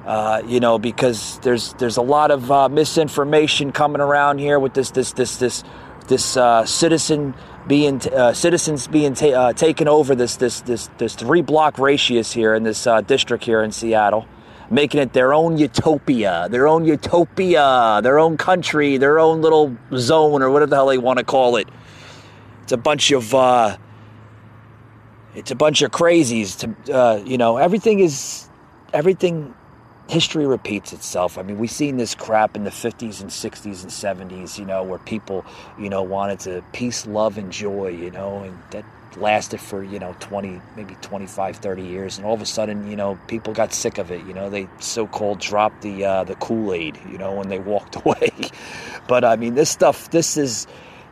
uh, 0.06 0.42
you 0.46 0.60
know, 0.60 0.80
because 0.80 1.40
there's 1.40 1.74
there's 1.74 1.98
a 1.98 2.02
lot 2.02 2.32
of 2.32 2.52
uh, 2.52 2.70
misinformation 2.70 3.72
coming 3.72 4.02
around 4.02 4.40
here 4.40 4.60
with 4.60 4.74
this 4.74 4.92
this 4.92 5.14
this 5.14 5.38
this 5.38 5.64
this 6.08 6.36
uh, 6.38 6.66
citizen 6.66 7.36
being 7.68 8.02
citizens 8.34 8.88
being 8.88 9.14
ta- 9.14 9.52
taken 9.54 9.88
over 9.88 10.16
this 10.16 10.38
this 10.38 10.62
this 10.62 10.90
this 10.98 11.16
three 11.16 11.42
block 11.42 11.78
radius 11.78 12.34
here 12.34 12.56
in 12.56 12.64
this 12.64 12.88
district 13.06 13.44
here 13.44 13.62
in 13.62 13.72
Seattle. 13.72 14.28
Making 14.72 15.02
it 15.02 15.14
their 15.14 15.36
own 15.36 15.58
utopia, 15.60 16.48
their 16.50 16.68
own 16.68 16.86
utopia, 16.86 18.00
their 18.02 18.18
own 18.18 18.38
country, 18.38 18.98
their 18.98 19.20
own 19.20 19.42
little 19.42 19.78
zone, 19.96 20.42
or 20.42 20.50
whatever 20.50 20.70
the 20.70 20.76
hell 20.78 20.88
they 20.88 20.98
want 20.98 21.20
to 21.20 21.26
call 21.26 21.58
it. 21.58 21.68
It's 22.64 22.72
a 22.72 22.78
bunch 22.78 23.12
of 23.12 23.36
uh, 23.36 23.78
it's 25.36 25.52
a 25.52 25.56
bunch 25.56 25.82
of 25.82 25.92
crazies. 25.92 26.58
To 26.60 26.94
uh, 26.94 27.18
you 27.26 27.38
know, 27.38 27.58
everything 27.58 28.00
is 28.00 28.48
everything. 28.94 29.54
History 30.10 30.46
repeats 30.46 30.92
itself. 30.92 31.38
I 31.38 31.44
mean, 31.44 31.58
we've 31.58 31.72
seen 31.72 31.96
this 31.96 32.14
crap 32.14 32.58
in 32.58 32.66
the 32.66 32.70
50s 32.70 33.22
and 33.22 33.30
60s 33.30 33.84
and 33.84 34.32
70s. 34.32 34.60
You 34.60 34.66
know, 34.66 34.84
where 34.84 35.00
people 35.00 35.46
you 35.80 35.90
know 35.90 36.04
wanted 36.04 36.40
to 36.42 36.64
peace, 36.72 37.06
love, 37.06 37.38
and 37.38 37.52
joy. 37.52 37.88
You 37.88 38.12
know, 38.12 38.44
and 38.44 38.58
that 38.72 38.86
lasted 39.18 39.60
for 39.60 39.84
you 39.84 40.00
know 40.00 40.16
20 40.22 40.60
maybe 40.76 40.96
25 41.02 41.58
30 41.58 41.84
years 41.84 42.18
and 42.18 42.26
all 42.26 42.34
of 42.34 42.42
a 42.42 42.48
sudden 42.48 42.90
you 42.90 42.96
know 42.96 43.20
people 43.28 43.54
got 43.54 43.72
sick 43.72 44.00
of 44.00 44.10
it 44.10 44.26
you 44.26 44.34
know 44.34 44.50
they 44.50 44.68
so-called 44.80 45.40
dropped 45.40 45.84
the 45.84 46.04
uh, 46.04 46.24
the 46.24 46.34
kool-aid 46.38 46.98
you 47.08 47.20
know 47.20 47.32
when 47.32 47.48
they 47.48 47.60
walked 47.60 47.96
away 48.04 48.32
but 49.08 49.24
i 49.24 49.36
mean 49.36 49.54
this 49.54 49.70
stuff 49.70 50.10
this 50.10 50.36
is 50.36 50.66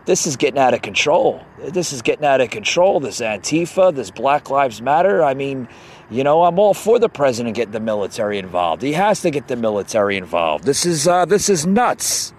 this 0.06 0.26
is 0.26 0.36
getting 0.36 0.60
out 0.60 0.74
of 0.74 0.82
control. 0.82 1.44
This 1.60 1.94
is 1.94 2.02
getting 2.02 2.26
out 2.26 2.42
of 2.42 2.50
control. 2.50 3.00
This 3.00 3.22
Antifa, 3.22 3.94
this 3.94 4.10
Black 4.12 4.50
Lives 4.50 4.82
Matter. 4.82 5.24
I 5.24 5.34
mean, 5.34 5.68
you 6.10 6.24
know, 6.24 6.44
I'm 6.44 6.58
all 6.60 6.74
for 6.74 7.00
the 7.00 7.10
president 7.10 7.56
getting 7.56 7.72
the 7.72 7.80
military 7.80 8.38
involved. 8.40 8.82
He 8.82 8.94
has 8.94 9.22
to 9.22 9.32
get 9.32 9.48
the 9.48 9.56
military 9.56 10.18
involved. 10.18 10.64
This 10.64 10.86
is 10.86 11.08
uh, 11.08 11.26
this 11.26 11.50
is 11.50 11.66
nuts. 11.66 12.34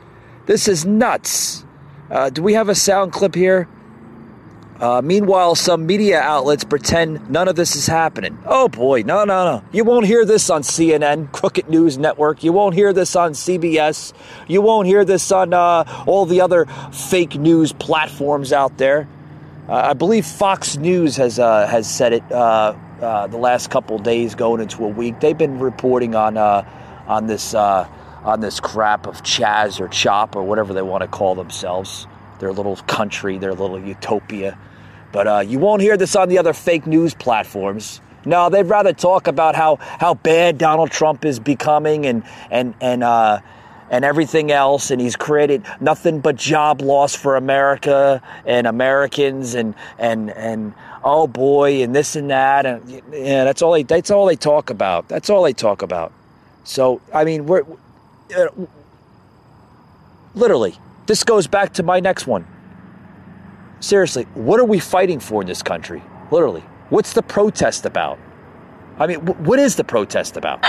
This 0.46 0.66
is 0.66 0.84
nuts. 0.84 1.64
Uh, 2.10 2.30
do 2.30 2.42
we 2.42 2.54
have 2.54 2.68
a 2.68 2.74
sound 2.74 3.12
clip 3.12 3.34
here? 3.34 3.68
Uh, 4.82 5.00
meanwhile, 5.00 5.54
some 5.54 5.86
media 5.86 6.18
outlets 6.20 6.64
pretend 6.64 7.30
none 7.30 7.46
of 7.46 7.54
this 7.54 7.76
is 7.76 7.86
happening. 7.86 8.36
Oh 8.44 8.66
boy, 8.66 9.02
no, 9.02 9.24
no, 9.24 9.44
no. 9.44 9.64
You 9.70 9.84
won't 9.84 10.06
hear 10.06 10.24
this 10.24 10.50
on 10.50 10.62
CNN, 10.62 11.30
Crooked 11.30 11.68
News 11.68 11.98
Network. 11.98 12.42
You 12.42 12.52
won't 12.52 12.74
hear 12.74 12.92
this 12.92 13.14
on 13.14 13.30
CBS. 13.30 14.12
You 14.48 14.60
won't 14.60 14.88
hear 14.88 15.04
this 15.04 15.30
on 15.30 15.54
uh, 15.54 16.04
all 16.08 16.26
the 16.26 16.40
other 16.40 16.66
fake 16.92 17.36
news 17.36 17.72
platforms 17.72 18.52
out 18.52 18.76
there. 18.76 19.06
Uh, 19.68 19.74
I 19.74 19.92
believe 19.92 20.26
Fox 20.26 20.76
News 20.76 21.14
has 21.14 21.38
uh, 21.38 21.68
has 21.68 21.88
said 21.88 22.14
it 22.14 22.32
uh, 22.32 22.74
uh, 23.00 23.28
the 23.28 23.38
last 23.38 23.70
couple 23.70 24.00
days, 24.00 24.34
going 24.34 24.60
into 24.60 24.84
a 24.84 24.88
week. 24.88 25.20
They've 25.20 25.38
been 25.38 25.60
reporting 25.60 26.16
on 26.16 26.36
on 26.36 27.28
this 27.28 27.54
on 27.54 28.40
this 28.40 28.58
crap 28.58 29.06
of 29.06 29.22
Chaz 29.22 29.80
or 29.80 29.86
Chop 29.86 30.34
or 30.34 30.42
whatever 30.42 30.74
they 30.74 30.82
want 30.82 31.02
to 31.02 31.08
call 31.08 31.36
themselves, 31.36 32.08
their 32.40 32.52
little 32.52 32.74
country, 32.74 33.38
their 33.38 33.54
little 33.54 33.78
utopia. 33.78 34.58
But 35.12 35.26
uh, 35.26 35.38
you 35.40 35.58
won't 35.58 35.82
hear 35.82 35.96
this 35.96 36.16
on 36.16 36.28
the 36.28 36.38
other 36.38 36.52
fake 36.52 36.86
news 36.86 37.14
platforms. 37.14 38.00
No, 38.24 38.48
they'd 38.48 38.62
rather 38.62 38.92
talk 38.92 39.26
about 39.26 39.54
how, 39.54 39.76
how 39.76 40.14
bad 40.14 40.58
Donald 40.58 40.90
Trump 40.90 41.24
is 41.24 41.38
becoming 41.40 42.06
and 42.06 42.22
and 42.50 42.74
and 42.80 43.02
uh, 43.02 43.40
and 43.90 44.04
everything 44.04 44.50
else, 44.50 44.90
and 44.90 45.00
he's 45.00 45.16
created 45.16 45.64
nothing 45.80 46.20
but 46.20 46.36
job 46.36 46.80
loss 46.80 47.14
for 47.14 47.36
America 47.36 48.22
and 48.46 48.66
Americans, 48.66 49.54
and 49.54 49.74
and 49.98 50.30
and 50.30 50.72
oh 51.04 51.26
boy, 51.26 51.82
and 51.82 51.94
this 51.94 52.16
and 52.16 52.30
that, 52.30 52.64
and 52.64 53.02
yeah, 53.12 53.44
that's 53.44 53.60
all 53.60 53.72
they 53.72 53.82
that's 53.82 54.10
all 54.10 54.26
they 54.26 54.36
talk 54.36 54.70
about. 54.70 55.08
That's 55.08 55.28
all 55.28 55.42
they 55.42 55.52
talk 55.52 55.82
about. 55.82 56.12
So 56.64 57.00
I 57.12 57.24
mean, 57.24 57.46
we're 57.46 57.64
uh, 58.36 58.46
literally. 60.34 60.76
This 61.06 61.24
goes 61.24 61.48
back 61.48 61.74
to 61.74 61.82
my 61.82 61.98
next 61.98 62.26
one. 62.28 62.46
Seriously, 63.82 64.28
what 64.34 64.60
are 64.60 64.64
we 64.64 64.78
fighting 64.78 65.18
for 65.18 65.42
in 65.42 65.48
this 65.48 65.60
country? 65.60 66.04
Literally, 66.30 66.60
what's 66.90 67.12
the 67.14 67.22
protest 67.22 67.84
about? 67.84 68.16
I 68.96 69.08
mean, 69.08 69.18
what 69.18 69.58
is 69.58 69.74
the 69.74 69.82
protest 69.82 70.36
about? 70.36 70.60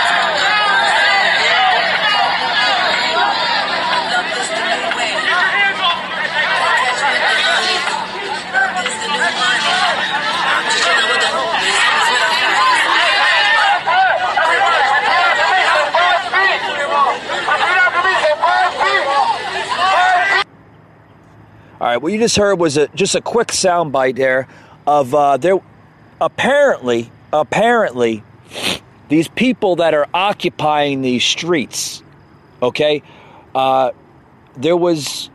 All 21.80 21.88
right, 21.88 21.96
what 21.96 22.12
you 22.12 22.18
just 22.18 22.36
heard 22.36 22.60
was 22.60 22.76
a, 22.76 22.86
just 22.88 23.16
a 23.16 23.20
quick 23.20 23.48
soundbite 23.48 24.14
there 24.16 24.46
of 24.86 25.12
uh, 25.12 25.36
there. 25.36 25.60
Apparently, 26.20 27.10
apparently, 27.32 28.22
these 29.08 29.26
people 29.26 29.76
that 29.76 29.92
are 29.92 30.06
occupying 30.14 31.02
these 31.02 31.24
streets, 31.24 32.00
okay, 32.62 33.02
uh, 33.56 33.90
there 34.56 34.76
was 34.76 35.30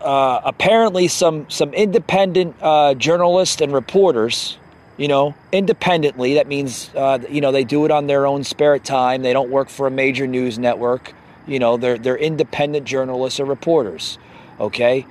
uh, 0.00 0.40
apparently 0.44 1.06
some 1.06 1.48
some 1.48 1.72
independent 1.74 2.56
uh, 2.60 2.94
journalists 2.94 3.60
and 3.60 3.72
reporters. 3.72 4.58
You 4.96 5.08
know, 5.08 5.34
independently. 5.52 6.34
That 6.34 6.48
means 6.48 6.90
uh, 6.96 7.20
you 7.30 7.40
know 7.40 7.52
they 7.52 7.64
do 7.64 7.84
it 7.84 7.92
on 7.92 8.08
their 8.08 8.26
own 8.26 8.42
spare 8.42 8.78
time. 8.80 9.22
They 9.22 9.32
don't 9.32 9.50
work 9.50 9.68
for 9.68 9.86
a 9.86 9.90
major 9.92 10.26
news 10.26 10.58
network. 10.58 11.12
You 11.46 11.60
know, 11.60 11.76
they're 11.76 11.98
they're 11.98 12.16
independent 12.16 12.84
journalists 12.84 13.38
or 13.38 13.44
reporters. 13.44 14.18
Okay, 14.58 15.06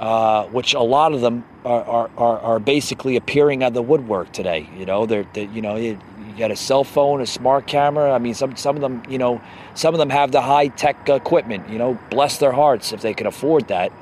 uh, 0.00 0.46
which 0.46 0.72
a 0.72 0.80
lot 0.80 1.12
of 1.12 1.20
them 1.20 1.44
are, 1.62 2.08
are, 2.16 2.38
are, 2.40 2.58
basically 2.58 3.16
appearing 3.16 3.62
on 3.62 3.74
the 3.74 3.82
woodwork 3.82 4.32
today. 4.32 4.66
You 4.74 4.86
know, 4.86 5.04
they're, 5.04 5.26
they're 5.34 5.44
you 5.44 5.60
know 5.60 5.76
you, 5.76 5.98
you, 6.26 6.38
got 6.38 6.50
a 6.50 6.56
cell 6.56 6.84
phone, 6.84 7.20
a 7.20 7.26
smart 7.26 7.66
camera. 7.66 8.10
I 8.10 8.16
mean, 8.16 8.32
some 8.32 8.56
some 8.56 8.76
of 8.76 8.80
them, 8.80 9.02
you 9.10 9.18
know, 9.18 9.42
some 9.74 9.92
of 9.94 9.98
them 9.98 10.08
have 10.08 10.32
the 10.32 10.40
high 10.40 10.68
tech 10.68 11.06
equipment. 11.06 11.68
You 11.68 11.76
know, 11.76 11.98
bless 12.08 12.38
their 12.38 12.50
hearts 12.50 12.94
if 12.94 13.02
they 13.02 13.12
can 13.12 13.26
afford 13.26 13.68
that. 13.68 13.92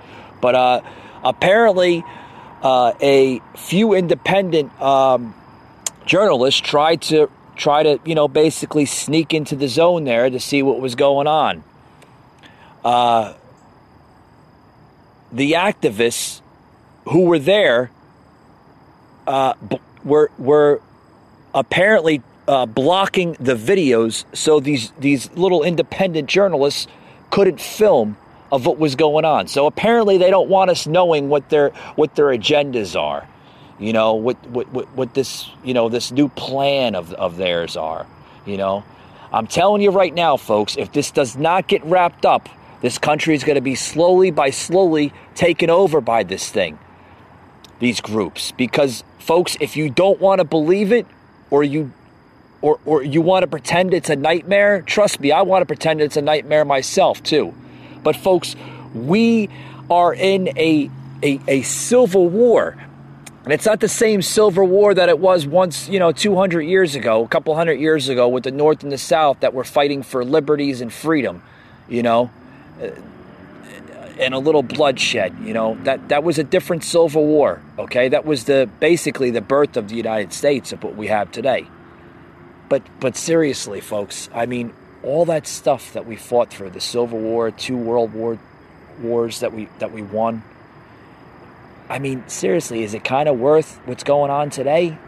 But 0.41 0.55
uh, 0.55 0.81
apparently, 1.25 2.05
uh, 2.63 2.93
a 3.01 3.41
few 3.57 3.93
independent 3.95 4.81
um, 4.81 5.35
journalists 6.07 6.61
tried 6.61 7.03
to 7.03 7.29
try 7.57 7.83
to 7.83 7.99
you 8.05 8.15
know 8.15 8.29
basically 8.29 8.87
sneak 8.87 9.35
into 9.35 9.57
the 9.57 9.67
zone 9.67 10.05
there 10.05 10.31
to 10.31 10.39
see 10.39 10.63
what 10.63 10.81
was 10.81 10.95
going 10.95 11.27
on. 11.27 11.65
Uh, 12.85 13.35
the 15.33 15.53
activists 15.53 16.41
who 17.07 17.25
were 17.25 17.39
there 17.39 17.91
uh, 19.27 19.55
b- 19.69 19.81
were 20.05 20.31
were 20.39 20.81
apparently 21.55 22.23
uh, 22.47 22.67
blocking 22.67 23.33
the 23.35 23.55
videos 23.55 24.25
so 24.33 24.61
these 24.61 24.93
these 24.99 25.31
little 25.33 25.63
independent 25.63 26.29
journalists 26.29 26.87
couldn't 27.31 27.61
film 27.61 28.17
of 28.51 28.67
what 28.67 28.79
was 28.79 28.95
going 28.95 29.25
on. 29.25 29.47
So 29.47 29.67
apparently 29.67 30.19
they 30.19 30.31
don't 30.31 30.49
want 30.49 30.71
us 30.71 30.87
knowing 30.87 31.29
what 31.29 31.49
their 31.51 31.71
what 31.97 32.15
their 32.15 32.27
agendas 32.27 32.99
are. 32.99 33.29
You 33.79 33.93
know, 33.93 34.15
what 34.15 34.43
what 34.49 34.69
what, 34.73 34.89
what 34.95 35.15
this, 35.15 35.49
you 35.63 35.75
know, 35.75 35.89
this 35.89 36.11
new 36.11 36.29
plan 36.29 36.95
of 36.95 37.13
of 37.15 37.37
theirs 37.37 37.77
are, 37.77 38.07
you 38.47 38.57
know. 38.57 38.85
I'm 39.31 39.47
telling 39.47 39.83
you 39.83 39.91
right 39.91 40.15
now, 40.15 40.39
folks, 40.39 40.77
if 40.77 40.93
this 40.93 41.11
does 41.11 41.37
not 41.37 41.67
get 41.67 41.85
wrapped 41.85 42.25
up 42.25 42.49
this 42.81 42.99
country 42.99 43.35
is 43.35 43.45
going 43.45 43.57
to 43.57 43.61
be 43.61 43.75
slowly 43.75 44.31
by 44.31 44.51
slowly 44.51 45.13
taken 45.35 45.71
over 45.71 46.01
by 46.01 46.23
this 46.23 46.49
thing, 46.49 46.79
these 47.81 48.01
groups. 48.01 48.53
Because, 48.53 49.05
folks, 49.19 49.57
if 49.61 49.77
you 49.77 49.91
don't 49.91 50.21
want 50.21 50.41
to 50.41 50.45
believe 50.45 50.93
it 50.93 51.07
or 51.51 51.65
you 51.65 51.93
or, 52.61 52.81
or 52.85 53.03
you 53.03 53.21
want 53.21 53.45
to 53.45 53.47
pretend 53.47 53.95
it's 53.95 54.11
a 54.11 54.17
nightmare, 54.17 54.83
trust 54.83 55.21
me, 55.21 55.31
I 55.31 55.43
want 55.43 55.63
to 55.63 55.67
pretend 55.67 56.01
it's 56.01 56.17
a 56.17 56.23
nightmare 56.23 56.65
myself 56.65 57.23
too. 57.23 57.55
But 58.03 58.17
folks, 58.17 58.57
we 58.95 59.49
are 59.91 60.13
in 60.13 60.49
a, 60.59 60.91
a, 61.23 61.41
a 61.47 61.63
civil 61.63 62.29
war. 62.29 62.77
And 63.45 63.53
it's 63.53 63.65
not 63.65 63.81
the 63.81 63.89
same 63.89 64.21
civil 64.23 64.67
war 64.67 64.93
that 64.93 65.09
it 65.09 65.19
was 65.19 65.47
once, 65.47 65.89
you 65.89 65.99
know, 65.99 66.13
200 66.13 66.63
years 66.63 66.95
ago, 66.95 67.25
a 67.25 67.29
couple 67.29 67.55
hundred 67.55 67.81
years 67.81 68.09
ago 68.09 68.29
with 68.29 68.45
the 68.45 68.51
North 68.51 68.83
and 68.83 68.93
the 68.93 68.99
South 68.99 69.41
that 69.41 69.55
were 69.55 69.65
fighting 69.65 70.03
for 70.03 70.25
liberties 70.25 70.81
and 70.81 70.93
freedom, 70.93 71.43
you 71.89 72.03
know. 72.03 72.31
Uh, 72.81 72.91
and 74.19 74.35
a 74.35 74.39
little 74.39 74.63
bloodshed. 74.63 75.37
You 75.43 75.55
know 75.55 75.79
that 75.85 76.09
that 76.09 76.25
was 76.25 76.39
a 76.39 76.45
different 76.45 76.85
Civil 76.85 77.25
War. 77.25 77.63
Okay, 77.79 78.09
that 78.09 78.25
was 78.25 78.45
the 78.45 78.69
basically 78.81 79.31
the 79.31 79.41
birth 79.41 79.77
of 79.77 79.89
the 79.89 79.97
United 79.97 80.33
States 80.33 80.73
of 80.73 80.83
what 80.83 80.97
we 80.97 81.07
have 81.07 81.31
today. 81.31 81.67
But 82.69 82.83
but 83.01 83.17
seriously, 83.17 83.81
folks, 83.81 84.29
I 84.35 84.47
mean, 84.47 84.73
all 85.03 85.25
that 85.27 85.47
stuff 85.47 85.93
that 85.93 86.07
we 86.07 86.17
fought 86.17 86.51
through 86.51 86.71
the 86.71 86.81
Civil 86.81 87.19
War, 87.19 87.51
two 87.51 87.77
World 87.77 88.13
War 88.13 88.39
wars 89.01 89.41
that 89.41 89.53
we 89.53 89.69
that 89.79 89.93
we 89.93 90.03
won. 90.03 90.43
I 91.89 91.99
mean, 91.99 92.25
seriously, 92.29 92.83
is 92.83 92.93
it 92.93 93.05
kind 93.05 93.29
of 93.29 93.39
worth 93.39 93.81
what's 93.87 94.05
going 94.05 94.31
on 94.31 94.51
today? 94.51 94.99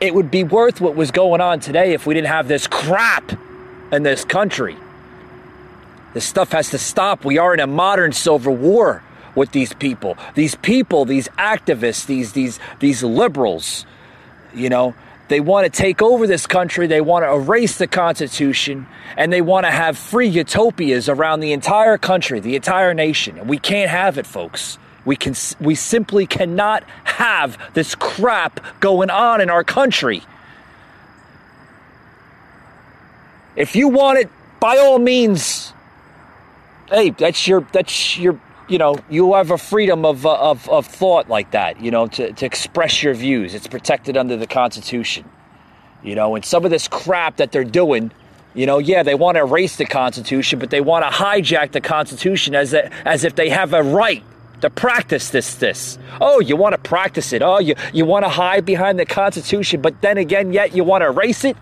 It 0.00 0.14
would 0.14 0.30
be 0.30 0.44
worth 0.44 0.80
what 0.80 0.94
was 0.94 1.10
going 1.10 1.40
on 1.40 1.58
today 1.58 1.92
if 1.92 2.06
we 2.06 2.14
didn't 2.14 2.28
have 2.28 2.46
this 2.46 2.68
crap 2.68 3.32
in 3.90 4.04
this 4.04 4.24
country. 4.24 4.76
This 6.18 6.24
stuff 6.24 6.50
has 6.50 6.70
to 6.70 6.78
stop. 6.78 7.24
We 7.24 7.38
are 7.38 7.54
in 7.54 7.60
a 7.60 7.66
modern 7.68 8.10
civil 8.10 8.56
war 8.56 9.04
with 9.36 9.52
these 9.52 9.72
people. 9.72 10.18
These 10.34 10.56
people, 10.56 11.04
these 11.04 11.28
activists, 11.38 12.06
these 12.06 12.32
these 12.32 12.58
these 12.80 13.04
liberals, 13.04 13.86
you 14.52 14.68
know, 14.68 14.96
they 15.28 15.38
want 15.38 15.66
to 15.66 15.70
take 15.70 16.02
over 16.02 16.26
this 16.26 16.44
country. 16.44 16.88
They 16.88 17.00
want 17.00 17.24
to 17.24 17.32
erase 17.32 17.78
the 17.78 17.86
Constitution, 17.86 18.88
and 19.16 19.32
they 19.32 19.40
want 19.40 19.64
to 19.66 19.70
have 19.70 19.96
free 19.96 20.26
utopias 20.26 21.08
around 21.08 21.38
the 21.38 21.52
entire 21.52 21.96
country, 21.98 22.40
the 22.40 22.56
entire 22.56 22.94
nation. 22.94 23.38
And 23.38 23.48
we 23.48 23.60
can't 23.60 23.88
have 23.88 24.18
it, 24.18 24.26
folks. 24.26 24.76
We 25.04 25.14
can 25.14 25.36
we 25.60 25.76
simply 25.76 26.26
cannot 26.26 26.82
have 27.04 27.56
this 27.74 27.94
crap 27.94 28.58
going 28.80 29.08
on 29.08 29.40
in 29.40 29.50
our 29.50 29.62
country. 29.62 30.24
If 33.54 33.76
you 33.76 33.86
want 33.86 34.18
it, 34.18 34.28
by 34.58 34.78
all 34.78 34.98
means, 34.98 35.74
hey, 36.90 37.10
that's 37.10 37.46
your 37.46 37.66
that's 37.72 38.18
your 38.18 38.40
you 38.68 38.78
know 38.78 38.96
you 39.08 39.34
have 39.34 39.50
a 39.50 39.58
freedom 39.58 40.04
of 40.04 40.26
uh, 40.26 40.34
of 40.34 40.68
of 40.68 40.86
thought 40.86 41.28
like 41.28 41.50
that. 41.52 41.80
You 41.80 41.90
know 41.90 42.06
to 42.08 42.32
to 42.32 42.46
express 42.46 43.02
your 43.02 43.14
views. 43.14 43.54
It's 43.54 43.66
protected 43.66 44.16
under 44.16 44.36
the 44.36 44.46
Constitution. 44.46 45.28
You 46.02 46.14
know, 46.14 46.36
and 46.36 46.44
some 46.44 46.64
of 46.64 46.70
this 46.70 46.88
crap 46.88 47.36
that 47.36 47.52
they're 47.52 47.64
doing. 47.64 48.12
You 48.54 48.66
know, 48.66 48.78
yeah, 48.78 49.02
they 49.02 49.14
want 49.14 49.36
to 49.36 49.42
erase 49.42 49.76
the 49.76 49.84
Constitution, 49.84 50.58
but 50.58 50.70
they 50.70 50.80
want 50.80 51.04
to 51.04 51.10
hijack 51.10 51.72
the 51.72 51.80
Constitution 51.80 52.54
as 52.54 52.72
a, 52.72 52.90
as 53.06 53.22
if 53.22 53.36
they 53.36 53.50
have 53.50 53.72
a 53.72 53.82
right 53.82 54.24
to 54.62 54.70
practice 54.70 55.30
this 55.30 55.54
this. 55.56 55.98
Oh, 56.20 56.40
you 56.40 56.56
want 56.56 56.74
to 56.74 56.78
practice 56.78 57.32
it. 57.32 57.42
Oh, 57.42 57.58
you 57.58 57.74
you 57.92 58.04
want 58.04 58.24
to 58.24 58.28
hide 58.28 58.64
behind 58.64 58.98
the 58.98 59.06
Constitution, 59.06 59.80
but 59.80 60.00
then 60.00 60.18
again, 60.18 60.52
yet 60.52 60.74
you 60.74 60.84
want 60.84 61.02
to 61.02 61.08
erase 61.08 61.44
it. 61.44 61.56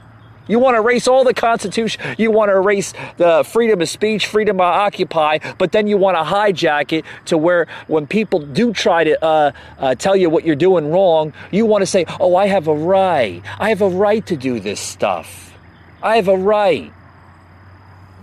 You 0.49 0.59
want 0.59 0.75
to 0.77 0.81
erase 0.81 1.09
all 1.09 1.25
the 1.25 1.35
Constitution. 1.35 2.03
You 2.19 2.31
want 2.31 2.51
to 2.51 2.57
erase 2.57 2.93
the 3.17 3.45
freedom 3.45 3.81
of 3.81 3.89
speech, 3.89 4.27
freedom 4.27 4.57
of 4.57 4.67
occupy, 4.67 5.39
but 5.59 5.73
then 5.73 5.87
you 5.87 5.97
want 5.97 6.17
to 6.17 6.23
hijack 6.23 6.93
it 6.93 7.05
to 7.27 7.39
where 7.39 7.67
when 7.87 8.07
people 8.07 8.41
do 8.41 8.73
try 8.73 9.05
to 9.05 9.25
uh, 9.25 9.53
uh, 9.79 9.95
tell 9.95 10.17
you 10.17 10.31
what 10.31 10.45
you're 10.45 10.57
doing 10.57 10.91
wrong, 10.91 11.33
you 11.51 11.67
want 11.67 11.83
to 11.83 11.87
say, 11.87 12.05
oh, 12.21 12.37
I 12.37 12.47
have 12.47 12.69
a 12.69 12.75
right. 12.75 13.43
I 13.59 13.71
have 13.71 13.83
a 13.83 13.89
right 13.89 14.25
to 14.27 14.37
do 14.37 14.61
this 14.61 14.81
stuff. 14.81 15.53
I 16.03 16.17
have 16.17 16.29
a 16.29 16.37
right. 16.37 16.93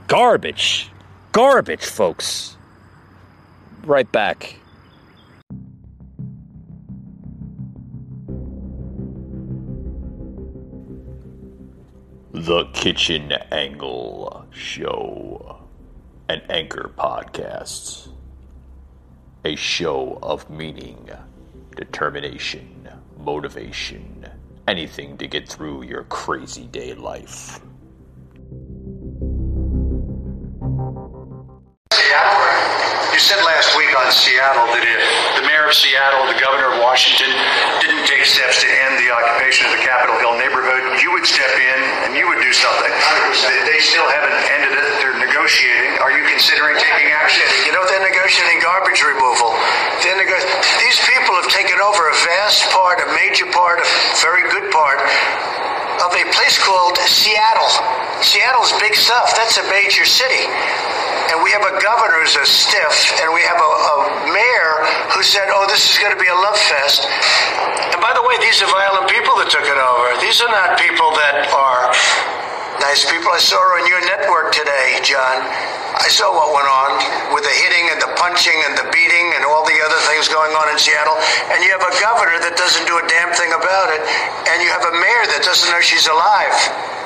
Garbage. 0.07 0.89
Garbage, 1.31 1.85
folks. 1.85 2.55
Right 3.83 4.09
back. 4.11 4.55
The 12.43 12.65
Kitchen 12.73 13.31
Angle 13.53 14.47
Show, 14.51 15.63
an 16.27 16.41
anchor 16.49 16.91
podcast, 16.93 18.09
a 19.45 19.55
show 19.55 20.19
of 20.21 20.49
meaning, 20.49 21.09
determination, 21.77 22.89
motivation, 23.17 24.27
anything 24.67 25.17
to 25.19 25.27
get 25.29 25.47
through 25.47 25.83
your 25.83 26.03
crazy 26.03 26.67
day 26.67 26.93
life. 26.95 27.61
You 33.13 33.21
said 33.21 33.45
last 33.45 33.77
week 33.77 33.93
on 33.93 34.11
Seattle 34.11 34.67
that 34.73 34.83
if 34.83 35.05
the 35.39 35.45
mayor 35.45 35.69
of 35.69 35.77
Seattle, 35.77 36.25
the 36.27 36.35
governor 36.41 36.73
of 36.73 36.81
Washington, 36.81 37.29
didn't 37.79 38.09
take 38.09 38.25
steps 38.25 38.65
to 38.65 38.67
end 38.67 38.97
the 38.99 39.13
occupation 39.13 39.69
of 39.69 39.77
the 39.77 39.83
Capitol 39.85 40.17
Hill 40.17 40.35
neighborhood, 40.41 40.97
you 40.97 41.13
would 41.13 41.21
step 41.21 41.53
in 41.53 41.72
you 42.23 42.31
would 42.31 42.39
do 42.39 42.55
something. 42.55 42.87
They 43.67 43.83
still 43.83 44.07
haven't 44.07 44.31
ended 44.55 44.79
it. 44.79 44.87
They're 45.03 45.19
negotiating. 45.19 45.99
Are 45.99 46.15
you 46.15 46.23
considering 46.31 46.79
taking 46.79 47.11
action? 47.11 47.43
You 47.67 47.75
know, 47.75 47.83
they're 47.83 47.99
negotiating 48.07 48.63
garbage 48.63 49.03
removal. 49.03 49.51
They're 49.99 50.15
nego- 50.15 50.39
These 50.79 51.03
people 51.03 51.35
have 51.35 51.51
taken 51.51 51.83
over 51.83 52.07
a 52.07 52.15
vast 52.23 52.63
part, 52.71 53.03
a 53.03 53.11
major 53.19 53.43
part, 53.51 53.83
a 53.83 53.87
very 54.23 54.47
good 54.47 54.71
part 54.71 55.03
of 55.99 56.15
a 56.15 56.23
place 56.31 56.55
called 56.55 56.95
Seattle. 57.03 57.67
Seattle's 58.23 58.71
big 58.79 58.95
stuff. 58.95 59.35
That's 59.35 59.59
a 59.59 59.65
major 59.67 60.07
city. 60.07 60.47
And 61.33 61.41
we 61.41 61.49
have 61.49 61.65
a 61.65 61.81
governor 61.81 62.21
who's 62.21 62.37
a 62.37 62.45
stiff, 62.45 63.17
and 63.25 63.33
we 63.33 63.41
have 63.41 63.57
a, 63.57 63.65
a 63.65 63.95
mayor 64.29 64.73
who 65.17 65.25
said, 65.25 65.49
oh, 65.49 65.65
this 65.65 65.81
is 65.89 65.97
going 65.97 66.13
to 66.13 66.21
be 66.21 66.29
a 66.29 66.37
love 66.45 66.53
fest. 66.69 67.09
And 67.89 67.97
by 67.97 68.13
the 68.13 68.21
way, 68.21 68.37
these 68.37 68.61
are 68.61 68.69
violent 68.69 69.09
people 69.09 69.33
that 69.41 69.49
took 69.49 69.65
it 69.65 69.73
over. 69.73 70.13
These 70.21 70.45
are 70.45 70.53
not 70.53 70.77
people 70.77 71.09
that 71.25 71.49
are 71.49 71.89
nice 72.85 73.09
people. 73.09 73.33
I 73.33 73.41
saw 73.41 73.57
on 73.57 73.89
your 73.89 74.05
network 74.05 74.53
today, 74.53 75.01
John. 75.01 75.82
I 75.93 76.09
saw 76.09 76.33
what 76.33 76.49
went 76.49 76.65
on 76.65 76.91
with 77.37 77.45
the 77.45 77.53
hitting 77.53 77.85
and 77.93 78.01
the 78.01 78.09
punching 78.17 78.57
and 78.65 78.73
the 78.73 78.89
beating 78.89 79.27
and 79.37 79.45
all 79.45 79.61
the 79.61 79.77
other 79.85 80.01
things 80.09 80.25
going 80.25 80.49
on 80.57 80.65
in 80.73 80.77
Seattle. 80.81 81.13
And 81.53 81.61
you 81.61 81.69
have 81.69 81.85
a 81.85 81.93
governor 82.01 82.41
that 82.41 82.57
doesn't 82.57 82.89
do 82.89 82.97
a 82.97 83.05
damn 83.05 83.29
thing 83.37 83.53
about 83.53 83.93
it. 83.93 84.01
And 84.49 84.57
you 84.65 84.73
have 84.73 84.85
a 84.89 84.95
mayor 84.97 85.25
that 85.37 85.45
doesn't 85.45 85.69
know 85.69 85.81
she's 85.85 86.09
alive. 86.09 86.55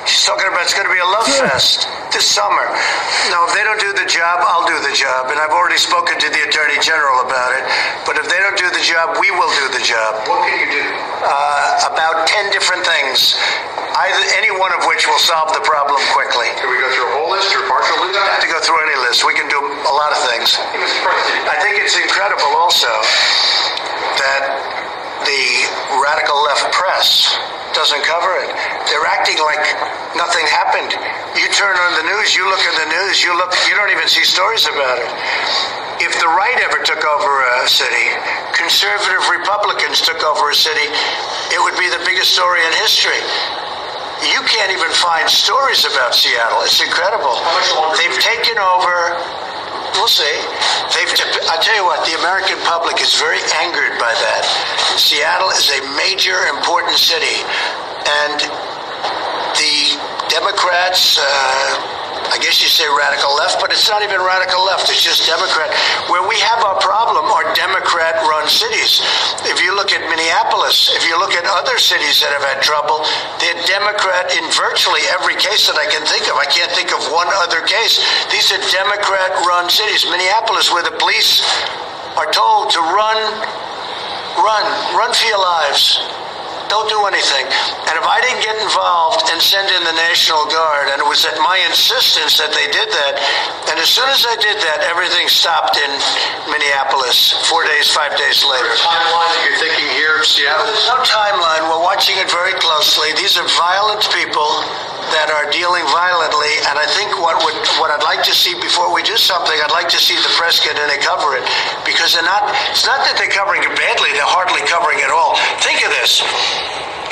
She's 0.08 0.24
talking 0.24 0.48
about 0.48 0.64
it's 0.64 0.72
going 0.72 0.88
to 0.88 0.94
be 0.94 1.04
a 1.04 1.10
love 1.20 1.28
fest 1.28 1.84
this 2.16 2.24
summer. 2.24 2.64
Now, 3.28 3.44
if 3.44 3.52
they 3.52 3.60
don't 3.60 3.76
do 3.76 3.92
the 3.92 4.08
job, 4.08 4.40
I'll 4.40 4.64
do 4.64 4.80
the 4.80 4.96
job. 4.96 5.28
And 5.28 5.36
I've 5.36 5.52
already 5.52 5.76
spoken 5.76 6.16
to 6.16 6.28
the 6.32 6.48
Attorney 6.48 6.80
General 6.80 7.28
about 7.28 7.52
it. 7.52 7.60
But 8.08 8.16
if 8.16 8.24
they 8.24 8.40
don't 8.40 8.56
do 8.56 8.72
the 8.72 8.80
job, 8.80 9.20
we 9.20 9.28
will 9.36 9.52
do 9.60 9.68
the 9.68 9.84
job. 9.84 10.16
What 10.24 10.48
can 10.48 10.64
you 10.64 10.80
do? 10.80 10.84
Uh, 11.28 11.92
about 11.92 12.24
10 12.24 12.48
different 12.56 12.88
things, 12.88 13.36
either, 14.00 14.24
any 14.40 14.48
one 14.48 14.72
of 14.72 14.88
which 14.88 15.04
will 15.04 15.20
solve 15.20 15.52
the 15.52 15.60
problem 15.60 16.00
quickly. 16.16 16.48
Can 16.56 16.72
we 16.72 16.80
go 16.80 16.88
through 16.88 17.12
a 17.12 17.14
whole 17.20 17.30
list 17.36 17.52
or 17.52 17.60
partial 17.68 18.00
list? 18.00 18.08
We 18.08 18.16
don't 18.16 18.28
have 18.32 18.40
to 18.40 18.48
go 18.48 18.64
through 18.64 18.87
any 18.88 18.96
list. 19.04 19.28
We 19.28 19.36
can 19.36 19.48
do 19.52 19.60
a 19.60 19.92
lot 19.92 20.16
of 20.16 20.20
things. 20.32 20.56
I 20.56 21.60
think 21.60 21.76
it's 21.76 22.00
incredible 22.00 22.56
also 22.56 22.88
that 24.16 24.42
the 25.28 25.44
radical 26.00 26.40
left 26.48 26.72
press 26.72 27.36
doesn't 27.76 28.00
cover 28.08 28.32
it. 28.40 28.50
They're 28.88 29.04
acting 29.04 29.36
like 29.44 29.60
nothing 30.16 30.48
happened. 30.48 30.96
You 31.36 31.46
turn 31.52 31.76
on 31.76 32.00
the 32.00 32.06
news, 32.08 32.32
you 32.32 32.48
look 32.48 32.64
at 32.64 32.74
the 32.80 32.88
news, 32.88 33.20
you 33.20 33.36
look, 33.36 33.52
you 33.68 33.76
don't 33.76 33.92
even 33.92 34.08
see 34.08 34.24
stories 34.24 34.64
about 34.64 34.96
it. 34.96 35.10
If 36.00 36.16
the 36.16 36.30
right 36.30 36.56
ever 36.64 36.80
took 36.80 37.04
over 37.04 37.44
a 37.60 37.68
city, 37.68 38.08
conservative 38.56 39.28
Republicans 39.28 40.00
took 40.00 40.24
over 40.24 40.50
a 40.50 40.56
city, 40.56 40.88
it 41.52 41.60
would 41.60 41.76
be 41.76 41.90
the 41.92 42.00
biggest 42.08 42.32
story 42.32 42.64
in 42.64 42.72
history. 42.80 43.20
You 44.26 44.40
can't 44.50 44.72
even 44.72 44.90
find 44.90 45.28
stories 45.30 45.86
about 45.86 46.14
Seattle. 46.14 46.62
It's 46.62 46.82
incredible. 46.82 47.38
They've 47.94 48.18
taken 48.18 48.58
over 48.58 49.14
We'll 49.98 50.06
see. 50.06 50.30
They've, 50.94 51.10
I 51.50 51.58
tell 51.58 51.74
you 51.74 51.82
what, 51.82 52.06
the 52.06 52.14
American 52.22 52.54
public 52.62 53.02
is 53.02 53.18
very 53.18 53.42
angered 53.58 53.98
by 53.98 54.14
that. 54.14 54.46
Seattle 54.94 55.50
is 55.50 55.66
a 55.74 55.82
major, 55.98 56.38
important 56.54 56.94
city, 56.94 57.42
and 58.22 58.38
the 59.58 59.98
Democrats. 60.30 61.18
Uh, 61.18 62.07
I 62.28 62.36
guess 62.38 62.60
you 62.60 62.68
say 62.68 62.84
radical 62.84 63.32
left, 63.36 63.56
but 63.60 63.72
it's 63.72 63.88
not 63.88 64.04
even 64.04 64.20
radical 64.20 64.60
left. 64.64 64.92
It's 64.92 65.00
just 65.00 65.24
Democrat. 65.24 65.72
Where 66.12 66.24
we 66.28 66.36
have 66.44 66.60
our 66.60 66.76
problem 66.78 67.24
are 67.24 67.46
Democrat-run 67.56 68.46
cities. 68.48 69.00
If 69.48 69.64
you 69.64 69.72
look 69.72 69.92
at 69.96 70.04
Minneapolis, 70.12 70.92
if 70.92 71.08
you 71.08 71.16
look 71.16 71.32
at 71.32 71.48
other 71.48 71.80
cities 71.80 72.20
that 72.20 72.32
have 72.36 72.44
had 72.44 72.60
trouble, 72.60 73.00
they're 73.40 73.56
Democrat 73.64 74.28
in 74.36 74.44
virtually 74.52 75.02
every 75.16 75.40
case 75.40 75.64
that 75.66 75.80
I 75.80 75.88
can 75.88 76.04
think 76.04 76.28
of. 76.28 76.36
I 76.36 76.48
can't 76.48 76.70
think 76.76 76.92
of 76.92 77.00
one 77.08 77.28
other 77.40 77.64
case. 77.64 78.00
These 78.28 78.52
are 78.52 78.60
Democrat-run 78.70 79.72
cities. 79.72 80.04
Minneapolis, 80.04 80.68
where 80.68 80.84
the 80.84 80.96
police 81.00 81.40
are 82.20 82.28
told 82.28 82.70
to 82.76 82.80
run, 82.92 83.18
run, 84.36 84.64
run 84.92 85.10
for 85.14 85.26
your 85.26 85.40
lives. 85.40 86.17
Don't 86.68 86.88
do 86.88 87.00
anything. 87.08 87.48
And 87.88 87.96
if 87.96 88.04
I 88.04 88.20
didn't 88.20 88.44
get 88.44 88.56
involved 88.60 89.24
and 89.32 89.40
send 89.40 89.72
in 89.72 89.82
the 89.88 89.96
National 89.96 90.44
Guard, 90.52 90.92
and 90.92 91.00
it 91.00 91.08
was 91.08 91.24
at 91.24 91.40
my 91.40 91.56
insistence 91.64 92.36
that 92.36 92.52
they 92.52 92.68
did 92.68 92.88
that, 92.92 93.14
and 93.72 93.80
as 93.80 93.88
soon 93.88 94.08
as 94.12 94.24
I 94.28 94.36
did 94.36 94.56
that, 94.60 94.84
everything 94.84 95.26
stopped 95.32 95.80
in 95.80 95.90
Minneapolis 96.52 97.32
four 97.48 97.64
days, 97.64 97.88
five 97.88 98.12
days 98.20 98.44
later. 98.44 98.68
Timeline 98.84 99.32
that 99.32 99.42
you're 99.48 99.60
thinking 99.60 99.88
here 99.96 100.20
Seattle? 100.24 100.68
There's 100.68 100.88
no 100.92 101.00
timeline. 101.04 101.64
We're 101.72 101.82
watching 101.82 102.20
it 102.20 102.28
very 102.30 102.52
closely. 102.60 103.16
These 103.16 103.40
are 103.40 103.48
violent 103.56 104.04
people 104.12 104.60
that 105.14 105.32
are 105.32 105.48
dealing 105.48 105.84
violently, 105.92 106.52
and 106.68 106.76
I 106.76 106.86
think 106.96 107.16
what 107.20 107.40
would 107.44 107.56
what 107.80 107.88
I'd 107.90 108.04
like 108.04 108.20
to 108.28 108.34
see 108.34 108.52
before 108.60 108.92
we 108.92 109.02
do 109.02 109.16
something, 109.16 109.54
I'd 109.54 109.74
like 109.74 109.88
to 109.92 110.00
see 110.00 110.16
the 110.16 110.32
press 110.36 110.60
get 110.60 110.76
in 110.76 110.88
and 110.88 111.00
cover 111.00 111.36
it 111.36 111.44
because 111.84 112.12
they're 112.14 112.26
not. 112.26 112.48
It's 112.72 112.84
not 112.84 113.04
that 113.08 113.16
they're 113.16 113.32
covering 113.32 113.64
it 113.64 113.72
badly; 113.74 114.12
they're 114.12 114.28
hardly 114.28 114.60
covering 114.68 115.00
it 115.00 115.08
at 115.08 115.14
all. 115.14 115.36
Think 115.64 115.80
of 115.84 115.90
this: 116.00 116.20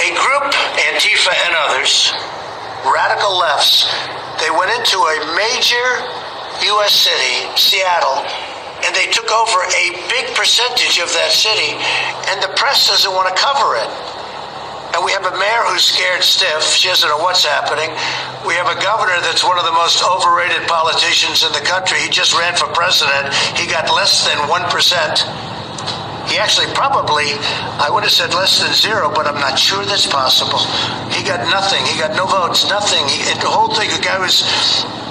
a 0.04 0.10
group, 0.16 0.52
Antifa 0.92 1.32
and 1.48 1.54
others, 1.68 2.12
radical 2.84 3.36
lefts, 3.36 3.88
they 4.40 4.52
went 4.52 4.70
into 4.76 5.00
a 5.00 5.16
major 5.32 5.86
U.S. 6.76 6.92
city, 6.92 7.48
Seattle. 7.56 8.24
And 8.84 8.94
they 8.94 9.08
took 9.10 9.32
over 9.32 9.64
a 9.64 9.84
big 10.12 10.36
percentage 10.36 11.00
of 11.00 11.08
that 11.16 11.32
city, 11.32 11.74
and 12.28 12.38
the 12.44 12.52
press 12.60 12.86
doesn't 12.86 13.10
want 13.10 13.26
to 13.26 13.34
cover 13.34 13.74
it. 13.74 13.88
And 14.96 15.04
we 15.04 15.12
have 15.12 15.28
a 15.28 15.36
mayor 15.36 15.60
who's 15.68 15.84
scared 15.84 16.24
stiff. 16.24 16.72
She 16.72 16.88
doesn't 16.88 17.04
know 17.04 17.20
what's 17.20 17.44
happening. 17.44 17.92
We 18.48 18.56
have 18.56 18.64
a 18.64 18.80
governor 18.80 19.20
that's 19.20 19.44
one 19.44 19.60
of 19.60 19.68
the 19.68 19.76
most 19.76 20.00
overrated 20.00 20.64
politicians 20.64 21.44
in 21.44 21.52
the 21.52 21.60
country. 21.60 22.00
He 22.00 22.08
just 22.08 22.32
ran 22.32 22.56
for 22.56 22.64
president. 22.72 23.28
He 23.60 23.68
got 23.68 23.92
less 23.92 24.24
than 24.24 24.40
1%. 24.48 24.56
He 26.32 26.40
actually 26.40 26.72
probably, 26.72 27.28
I 27.76 27.92
would 27.92 28.08
have 28.08 28.16
said 28.16 28.32
less 28.32 28.64
than 28.64 28.72
zero, 28.72 29.12
but 29.12 29.28
I'm 29.28 29.36
not 29.36 29.60
sure 29.60 29.84
that's 29.84 30.08
possible. 30.08 30.64
He 31.12 31.20
got 31.20 31.44
nothing. 31.52 31.84
He 31.84 32.00
got 32.00 32.16
no 32.16 32.24
votes, 32.24 32.64
nothing. 32.64 33.04
He, 33.04 33.20
the 33.36 33.52
whole 33.52 33.68
thing, 33.76 33.92
the 33.92 34.00
guy 34.00 34.16
was 34.16 34.48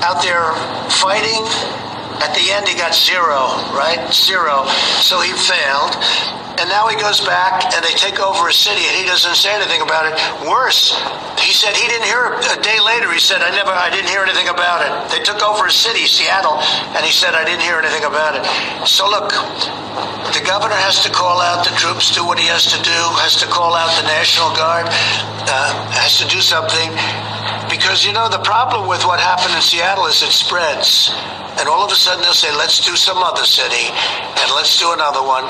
out 0.02 0.26
there 0.26 0.50
fighting. 0.98 1.46
At 2.26 2.34
the 2.34 2.50
end, 2.58 2.66
he 2.66 2.74
got 2.74 2.98
zero, 2.98 3.54
right? 3.78 4.02
Zero. 4.10 4.66
So 5.06 5.22
he 5.22 5.30
failed. 5.30 5.94
And 6.58 6.70
now 6.72 6.88
he 6.88 6.96
goes 6.96 7.20
back 7.20 7.68
and 7.76 7.84
they 7.84 7.92
take 8.00 8.20
over 8.20 8.48
a 8.48 8.54
city 8.54 8.80
and 8.88 8.96
he 8.96 9.04
doesn't 9.04 9.36
say 9.36 9.52
anything 9.54 9.82
about 9.82 10.08
it. 10.08 10.16
Worse, 10.48 10.96
he 11.40 11.52
said 11.52 11.76
he 11.76 11.88
didn't 11.88 12.08
hear. 12.08 12.32
A 12.40 12.60
day 12.64 12.80
later, 12.80 13.12
he 13.12 13.20
said, 13.20 13.44
I 13.44 13.52
never, 13.52 13.72
I 13.72 13.92
didn't 13.92 14.10
hear 14.10 14.24
anything 14.24 14.48
about 14.48 14.80
it. 14.82 14.92
They 15.12 15.22
took 15.24 15.44
over 15.44 15.68
a 15.68 15.72
city, 15.72 16.08
Seattle, 16.08 16.58
and 16.96 17.04
he 17.04 17.12
said, 17.12 17.36
I 17.36 17.44
didn't 17.44 17.62
hear 17.62 17.76
anything 17.76 18.08
about 18.08 18.40
it. 18.40 18.44
So 18.88 19.04
look, 19.10 19.36
the 20.32 20.44
governor 20.48 20.80
has 20.80 21.04
to 21.04 21.12
call 21.12 21.44
out 21.44 21.68
the 21.68 21.76
troops, 21.76 22.16
do 22.16 22.26
what 22.26 22.40
he 22.40 22.48
has 22.48 22.66
to 22.72 22.80
do, 22.84 23.00
has 23.20 23.36
to 23.44 23.48
call 23.48 23.76
out 23.76 23.92
the 24.00 24.08
National 24.08 24.50
Guard, 24.56 24.88
uh, 24.88 25.72
has 25.92 26.18
to 26.20 26.28
do 26.28 26.40
something. 26.40 26.90
Because, 27.76 28.06
you 28.06 28.14
know, 28.14 28.30
the 28.30 28.40
problem 28.40 28.88
with 28.88 29.04
what 29.04 29.20
happened 29.20 29.54
in 29.54 29.62
Seattle 29.62 30.06
is 30.08 30.24
it 30.24 30.32
spreads. 30.32 31.12
And 31.60 31.68
all 31.68 31.84
of 31.84 31.92
a 31.92 31.96
sudden 31.96 32.24
they'll 32.24 32.32
say, 32.32 32.48
let's 32.56 32.80
do 32.80 32.96
some 32.96 33.18
other 33.18 33.44
city, 33.44 33.92
and 33.92 34.48
let's 34.56 34.80
do 34.80 34.94
another 34.94 35.20
one. 35.20 35.44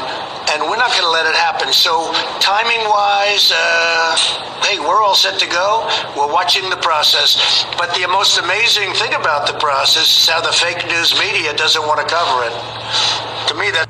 And 0.50 0.66
we're 0.66 0.82
not 0.82 0.90
going 0.90 1.06
to 1.06 1.14
let 1.14 1.30
it 1.30 1.38
happen. 1.38 1.72
So, 1.72 2.10
timing 2.42 2.82
wise, 2.90 3.54
uh, 3.54 4.18
hey, 4.66 4.80
we're 4.80 5.02
all 5.06 5.14
set 5.14 5.38
to 5.40 5.48
go. 5.48 5.86
We're 6.18 6.34
watching 6.34 6.68
the 6.72 6.82
process. 6.82 7.64
But 7.78 7.94
the 7.94 8.08
most 8.08 8.40
amazing 8.40 8.94
thing 8.94 9.14
about 9.14 9.46
the 9.46 9.58
process 9.60 10.10
is 10.10 10.28
how 10.28 10.42
the 10.42 10.52
fake 10.52 10.82
news 10.90 11.14
media 11.20 11.54
doesn't 11.54 11.86
want 11.86 12.02
to 12.02 12.08
cover 12.10 12.42
it. 12.50 12.56
To 13.50 13.54
me, 13.54 13.70
that. 13.70 13.86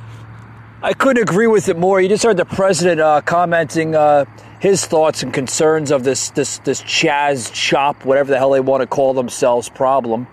I 0.84 0.92
couldn't 0.92 1.24
agree 1.24 1.48
with 1.48 1.70
it 1.70 1.78
more. 1.78 2.02
You 2.02 2.10
just 2.10 2.24
heard 2.24 2.38
the 2.38 2.46
president 2.46 3.00
uh, 3.00 3.22
commenting 3.22 3.96
uh, 3.96 4.26
his 4.66 4.84
thoughts 4.84 5.22
and 5.22 5.32
concerns 5.32 5.92
of 5.92 6.04
this 6.04 6.32
this 6.32 6.58
this 6.60 6.82
Chaz 6.82 7.54
Chop, 7.54 8.04
whatever 8.04 8.32
the 8.32 8.40
hell 8.40 8.50
they 8.50 8.60
want 8.60 8.82
to 8.82 8.88
call 8.88 9.14
themselves, 9.14 9.70
problem 9.70 10.26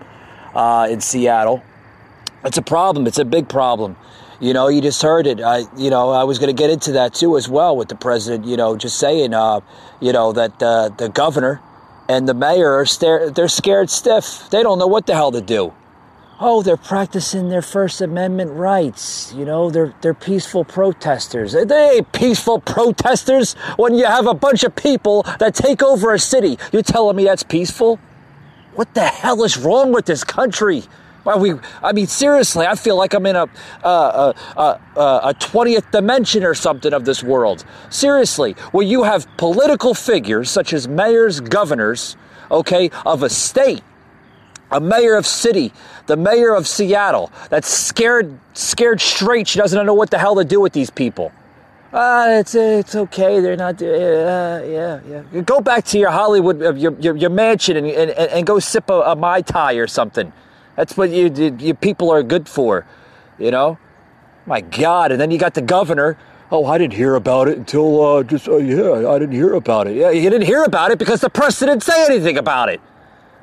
uh, 0.55 0.87
in 0.89 1.01
Seattle. 1.01 1.61
It's 2.43 2.57
a 2.57 2.63
problem. 2.63 3.05
It's 3.05 3.19
a 3.19 3.25
big 3.25 3.47
problem. 3.47 3.95
You 4.39 4.53
know, 4.53 4.69
you 4.69 4.81
just 4.81 5.03
heard 5.03 5.27
it. 5.27 5.39
I, 5.39 5.65
you 5.77 5.91
know, 5.91 6.09
I 6.09 6.23
was 6.23 6.39
going 6.39 6.53
to 6.53 6.59
get 6.59 6.71
into 6.71 6.93
that 6.93 7.13
too 7.13 7.37
as 7.37 7.47
well 7.47 7.77
with 7.77 7.89
the 7.89 7.95
president. 7.95 8.45
You 8.45 8.57
know, 8.57 8.75
just 8.75 8.97
saying, 8.97 9.35
uh, 9.35 9.59
you 10.01 10.11
know, 10.11 10.33
that 10.33 10.61
uh, 10.63 10.89
the 10.89 11.09
governor 11.09 11.61
and 12.09 12.27
the 12.27 12.33
mayor 12.33 12.73
are 12.73 12.87
stare, 12.87 13.29
they're 13.29 13.47
scared 13.47 13.91
stiff. 13.91 14.49
They 14.49 14.63
don't 14.63 14.79
know 14.79 14.87
what 14.87 15.05
the 15.05 15.13
hell 15.13 15.31
to 15.31 15.41
do. 15.41 15.73
Oh, 16.39 16.63
they're 16.63 16.77
practicing 16.77 17.49
their 17.49 17.61
First 17.61 18.01
Amendment 18.01 18.51
rights. 18.51 19.31
You 19.33 19.45
know, 19.45 19.69
they're 19.69 19.93
they're 20.01 20.15
peaceful 20.15 20.65
protesters. 20.65 21.53
They 21.53 22.01
peaceful 22.11 22.59
protesters 22.59 23.53
when 23.77 23.93
you 23.93 24.05
have 24.05 24.25
a 24.25 24.33
bunch 24.33 24.63
of 24.63 24.75
people 24.75 25.23
that 25.37 25.53
take 25.53 25.83
over 25.83 26.13
a 26.13 26.19
city. 26.19 26.57
You're 26.71 26.81
telling 26.81 27.15
me 27.15 27.25
that's 27.25 27.43
peaceful? 27.43 27.99
What 28.73 28.93
the 28.95 29.05
hell 29.05 29.43
is 29.43 29.57
wrong 29.57 29.91
with 29.93 30.05
this 30.05 30.23
country? 30.23 30.83
Well, 31.23 31.39
we, 31.39 31.53
I 31.81 31.93
mean, 31.93 32.07
seriously, 32.07 32.65
I 32.65 32.75
feel 32.75 32.97
like 32.97 33.13
I'm 33.13 33.25
in 33.25 33.35
a, 33.35 33.47
uh, 33.83 34.33
a, 34.57 34.59
a, 34.59 35.01
a 35.29 35.33
20th 35.35 35.91
dimension 35.91 36.43
or 36.43 36.53
something 36.53 36.93
of 36.93 37.05
this 37.05 37.23
world. 37.23 37.63
Seriously, 37.89 38.53
where 38.71 38.85
you 38.85 39.03
have 39.03 39.27
political 39.37 39.93
figures 39.93 40.49
such 40.49 40.73
as 40.73 40.87
mayors, 40.87 41.39
governors, 41.39 42.17
okay, 42.51 42.89
of 43.05 43.23
a 43.23 43.29
state, 43.29 43.83
a 44.73 44.79
mayor 44.79 45.15
of 45.15 45.25
city, 45.25 45.71
the 46.07 46.17
mayor 46.17 46.53
of 46.55 46.67
Seattle, 46.67 47.31
that's 47.49 47.69
scared, 47.69 48.37
scared 48.53 48.99
straight. 48.99 49.47
She 49.47 49.59
doesn't 49.59 49.85
know 49.85 49.93
what 49.93 50.09
the 50.09 50.17
hell 50.17 50.35
to 50.35 50.43
do 50.43 50.59
with 50.59 50.73
these 50.73 50.89
people. 50.89 51.31
Uh, 51.93 52.37
it's 52.39 52.55
it's 52.55 52.95
okay. 52.95 53.39
They're 53.39 53.55
not. 53.55 53.79
Uh, 53.79 53.85
yeah, 54.65 54.99
yeah. 55.07 55.41
Go 55.41 55.61
back 55.61 55.85
to 55.85 55.99
your 55.99 56.09
Hollywood, 56.09 56.61
uh, 56.61 56.73
your, 56.73 56.99
your 56.99 57.15
your 57.15 57.29
mansion, 57.29 57.77
and 57.77 57.85
and, 57.85 58.09
and 58.09 58.47
go 58.47 58.57
sip 58.57 58.89
a, 58.89 59.01
a 59.01 59.15
mai 59.15 59.41
tai 59.41 59.73
or 59.73 59.85
something. 59.85 60.33
That's 60.75 60.97
what 60.97 61.11
you, 61.11 61.31
you, 61.31 61.55
you 61.59 61.73
people 61.75 62.09
are 62.09 62.23
good 62.23 62.49
for, 62.49 62.87
you 63.37 63.51
know. 63.51 63.77
My 64.47 64.61
God! 64.61 65.11
And 65.11 65.21
then 65.21 65.29
you 65.29 65.37
got 65.37 65.53
the 65.53 65.61
governor. 65.61 66.17
Oh, 66.51 66.65
I 66.65 66.79
didn't 66.79 66.93
hear 66.93 67.13
about 67.13 67.47
it 67.47 67.59
until 67.59 68.01
uh, 68.03 68.23
just 68.23 68.47
uh, 68.47 68.57
yeah, 68.57 69.07
I 69.07 69.19
didn't 69.19 69.35
hear 69.35 69.53
about 69.53 69.85
it. 69.85 69.95
Yeah, 69.95 70.09
you 70.09 70.29
didn't 70.31 70.47
hear 70.47 70.63
about 70.63 70.89
it 70.89 70.97
because 70.97 71.21
the 71.21 71.29
press 71.29 71.59
didn't 71.59 71.81
say 71.81 72.05
anything 72.07 72.39
about 72.39 72.69
it. 72.69 72.81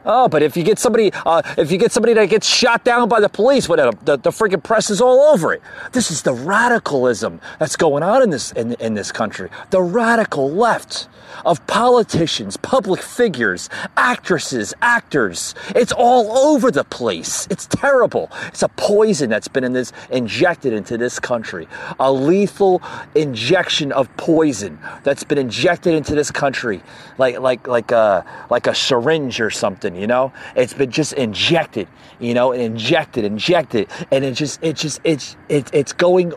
Oh, 0.04 0.28
but 0.28 0.42
if 0.42 0.56
you 0.56 0.62
get 0.62 0.78
somebody, 0.78 1.12
uh, 1.26 1.42
if 1.58 1.70
you 1.70 1.78
get 1.78 1.92
somebody 1.92 2.14
that 2.14 2.26
gets 2.26 2.46
shot 2.46 2.84
down 2.84 3.08
by 3.08 3.20
the 3.20 3.28
police, 3.28 3.68
whatever, 3.68 3.96
the, 4.04 4.16
the 4.16 4.30
freaking 4.30 4.62
press 4.62 4.90
is 4.90 5.00
all 5.00 5.20
over 5.32 5.52
it. 5.52 5.62
This 5.92 6.10
is 6.10 6.22
the 6.22 6.32
radicalism 6.32 7.40
that's 7.58 7.76
going 7.76 8.02
on 8.02 8.22
in 8.22 8.30
this 8.30 8.52
in, 8.52 8.72
in 8.74 8.94
this 8.94 9.12
country. 9.12 9.50
The 9.70 9.82
radical 9.82 10.50
left 10.50 11.08
of 11.44 11.64
politicians, 11.66 12.56
public 12.56 13.00
figures, 13.00 13.68
actresses, 13.96 14.74
actors. 14.82 15.54
It's 15.74 15.92
all 15.92 16.36
over 16.36 16.70
the 16.70 16.84
place. 16.84 17.46
It's 17.50 17.66
terrible. 17.66 18.30
It's 18.48 18.62
a 18.62 18.68
poison 18.68 19.30
that's 19.30 19.48
been 19.48 19.64
in 19.64 19.72
this 19.72 19.92
injected 20.10 20.72
into 20.72 20.98
this 20.98 21.18
country. 21.18 21.68
A 21.98 22.12
lethal 22.12 22.82
injection 23.14 23.92
of 23.92 24.14
poison 24.16 24.78
that's 25.02 25.24
been 25.24 25.38
injected 25.38 25.94
into 25.94 26.14
this 26.14 26.30
country, 26.30 26.82
like 27.18 27.38
like 27.38 27.66
like 27.66 27.90
a 27.90 28.24
like 28.50 28.66
a 28.66 28.74
syringe 28.74 29.40
or 29.40 29.50
something. 29.50 29.89
You 29.94 30.06
know, 30.06 30.32
it's 30.56 30.74
been 30.74 30.90
just 30.90 31.12
injected. 31.14 31.88
You 32.18 32.34
know, 32.34 32.52
and 32.52 32.60
injected, 32.60 33.24
injected, 33.24 33.88
and 34.10 34.24
it 34.24 34.34
just 34.34 34.62
it 34.62 34.76
just 34.76 35.00
it's 35.04 35.36
it, 35.48 35.70
it's 35.72 35.92
going. 35.92 36.32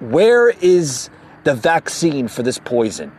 Where 0.00 0.48
is 0.48 1.10
the 1.44 1.54
vaccine 1.54 2.26
for 2.28 2.42
this 2.42 2.58
poison? 2.58 3.12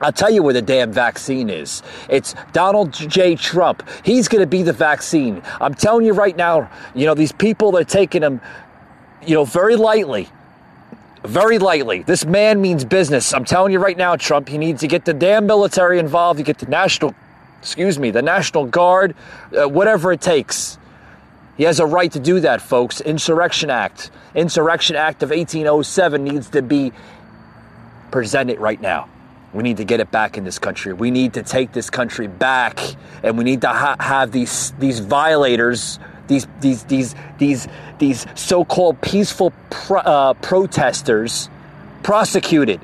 I'll 0.00 0.12
tell 0.12 0.30
you 0.30 0.42
where 0.42 0.54
the 0.54 0.62
damn 0.62 0.92
vaccine 0.92 1.50
is. 1.50 1.82
It's 2.08 2.34
Donald 2.52 2.92
J. 2.92 3.34
Trump. 3.34 3.82
He's 4.04 4.28
going 4.28 4.42
to 4.42 4.46
be 4.46 4.62
the 4.62 4.72
vaccine. 4.72 5.42
I'm 5.60 5.74
telling 5.74 6.06
you 6.06 6.12
right 6.12 6.36
now, 6.36 6.70
you 6.94 7.04
know, 7.06 7.14
these 7.14 7.32
people 7.32 7.76
are 7.76 7.84
taking 7.84 8.22
him, 8.22 8.40
you 9.26 9.34
know, 9.34 9.44
very 9.44 9.76
lightly. 9.76 10.28
Very 11.24 11.58
lightly. 11.58 12.02
This 12.02 12.24
man 12.24 12.60
means 12.60 12.84
business. 12.84 13.34
I'm 13.34 13.44
telling 13.44 13.72
you 13.72 13.80
right 13.80 13.96
now, 13.96 14.14
Trump, 14.14 14.48
he 14.48 14.56
needs 14.56 14.80
to 14.82 14.86
get 14.86 15.04
the 15.04 15.14
damn 15.14 15.46
military 15.46 15.98
involved. 15.98 16.38
You 16.38 16.44
get 16.44 16.58
the 16.58 16.66
national, 16.66 17.14
excuse 17.60 17.98
me, 17.98 18.10
the 18.10 18.22
National 18.22 18.64
Guard, 18.66 19.14
uh, 19.56 19.68
whatever 19.68 20.12
it 20.12 20.20
takes. 20.20 20.78
He 21.56 21.64
has 21.64 21.80
a 21.80 21.86
right 21.86 22.10
to 22.12 22.20
do 22.20 22.40
that, 22.40 22.62
folks. 22.62 23.00
Insurrection 23.00 23.68
Act. 23.68 24.10
Insurrection 24.34 24.94
Act 24.94 25.22
of 25.22 25.30
1807 25.30 26.22
needs 26.22 26.50
to 26.50 26.62
be 26.62 26.92
presented 28.10 28.60
right 28.60 28.80
now. 28.80 29.08
We 29.52 29.62
need 29.62 29.78
to 29.78 29.84
get 29.84 29.98
it 29.98 30.10
back 30.10 30.38
in 30.38 30.44
this 30.44 30.58
country. 30.58 30.92
We 30.92 31.10
need 31.10 31.34
to 31.34 31.42
take 31.42 31.72
this 31.72 31.90
country 31.90 32.26
back, 32.26 32.78
and 33.22 33.36
we 33.36 33.44
need 33.44 33.62
to 33.62 33.68
ha- 33.68 33.96
have 33.98 34.30
these 34.30 34.72
these 34.78 35.00
violators, 35.00 35.98
these 36.26 36.46
these 36.60 36.84
these 36.84 37.14
these 37.38 37.66
these 37.98 38.26
so-called 38.34 39.00
peaceful 39.00 39.52
pro- 39.70 40.00
uh, 40.00 40.34
protesters, 40.34 41.48
prosecuted. 42.02 42.80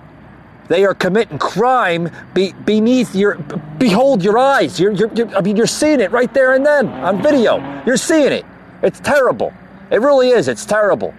They 0.69 0.85
are 0.85 0.95
committing 0.95 1.39
crime 1.39 2.11
be- 2.33 2.53
beneath 2.53 3.15
your, 3.15 3.37
behold 3.79 4.25
your 4.25 4.39
eyes. 4.39 4.81
You're, 4.81 4.93
you're, 4.93 5.13
you're, 5.15 5.37
I 5.37 5.41
mean, 5.41 5.57
you're 5.57 5.67
seeing 5.67 6.01
it 6.01 6.11
right 6.11 6.33
there 6.33 6.55
and 6.55 6.65
then 6.65 6.89
on 6.89 7.23
video. 7.23 7.83
You're 7.85 7.97
seeing 7.97 8.33
it. 8.33 8.45
It's 8.83 9.01
terrible. 9.01 9.53
It 9.91 10.01
really 10.01 10.31
is. 10.31 10.49
It's 10.49 10.65
terrible. 10.65 11.15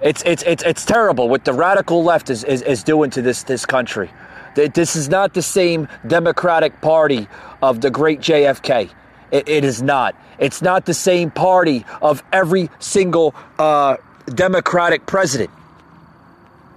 It's, 0.00 0.22
it's, 0.26 0.42
it's, 0.44 0.62
it's 0.62 0.84
terrible 0.84 1.28
what 1.28 1.44
the 1.44 1.52
radical 1.52 2.04
left 2.04 2.30
is, 2.30 2.44
is, 2.44 2.62
is 2.62 2.82
doing 2.82 3.10
to 3.10 3.22
this, 3.22 3.42
this 3.42 3.66
country. 3.66 4.10
This 4.54 4.94
is 4.94 5.08
not 5.08 5.34
the 5.34 5.42
same 5.42 5.88
Democratic 6.06 6.80
Party 6.80 7.26
of 7.60 7.80
the 7.80 7.90
great 7.90 8.20
JFK. 8.20 8.90
It, 9.32 9.48
it 9.48 9.64
is 9.64 9.82
not. 9.82 10.14
It's 10.38 10.62
not 10.62 10.86
the 10.86 10.94
same 10.94 11.30
party 11.30 11.84
of 12.00 12.22
every 12.32 12.70
single 12.78 13.34
uh, 13.58 13.96
Democratic 14.26 15.06
president. 15.06 15.50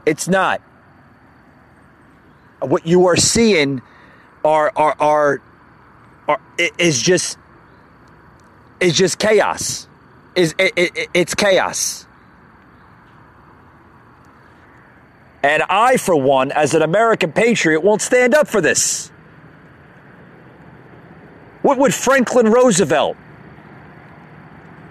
It's 0.08 0.30
not. 0.30 0.62
What 2.62 2.88
you 2.88 3.08
are 3.08 3.18
seeing 3.18 3.82
are, 4.46 4.72
are, 4.74 4.96
are, 5.02 5.42
are 6.30 6.40
is 6.78 7.02
just 7.02 7.38
is 8.80 8.96
just 8.96 9.20
chaos. 9.20 9.90
Is 10.34 10.56
it, 10.58 10.72
it, 10.78 11.10
it's 11.14 11.36
chaos. 11.36 12.08
And 15.44 15.64
I, 15.70 15.98
for 15.98 16.16
one, 16.16 16.52
as 16.54 16.74
an 16.74 16.84
American 16.84 17.34
patriot, 17.34 17.82
won't 17.82 18.02
stand 18.02 18.34
up 18.34 18.48
for 18.48 18.62
this. 18.62 19.10
What 21.64 21.78
would 21.80 21.94
Franklin 21.94 22.48
Roosevelt, 22.48 23.18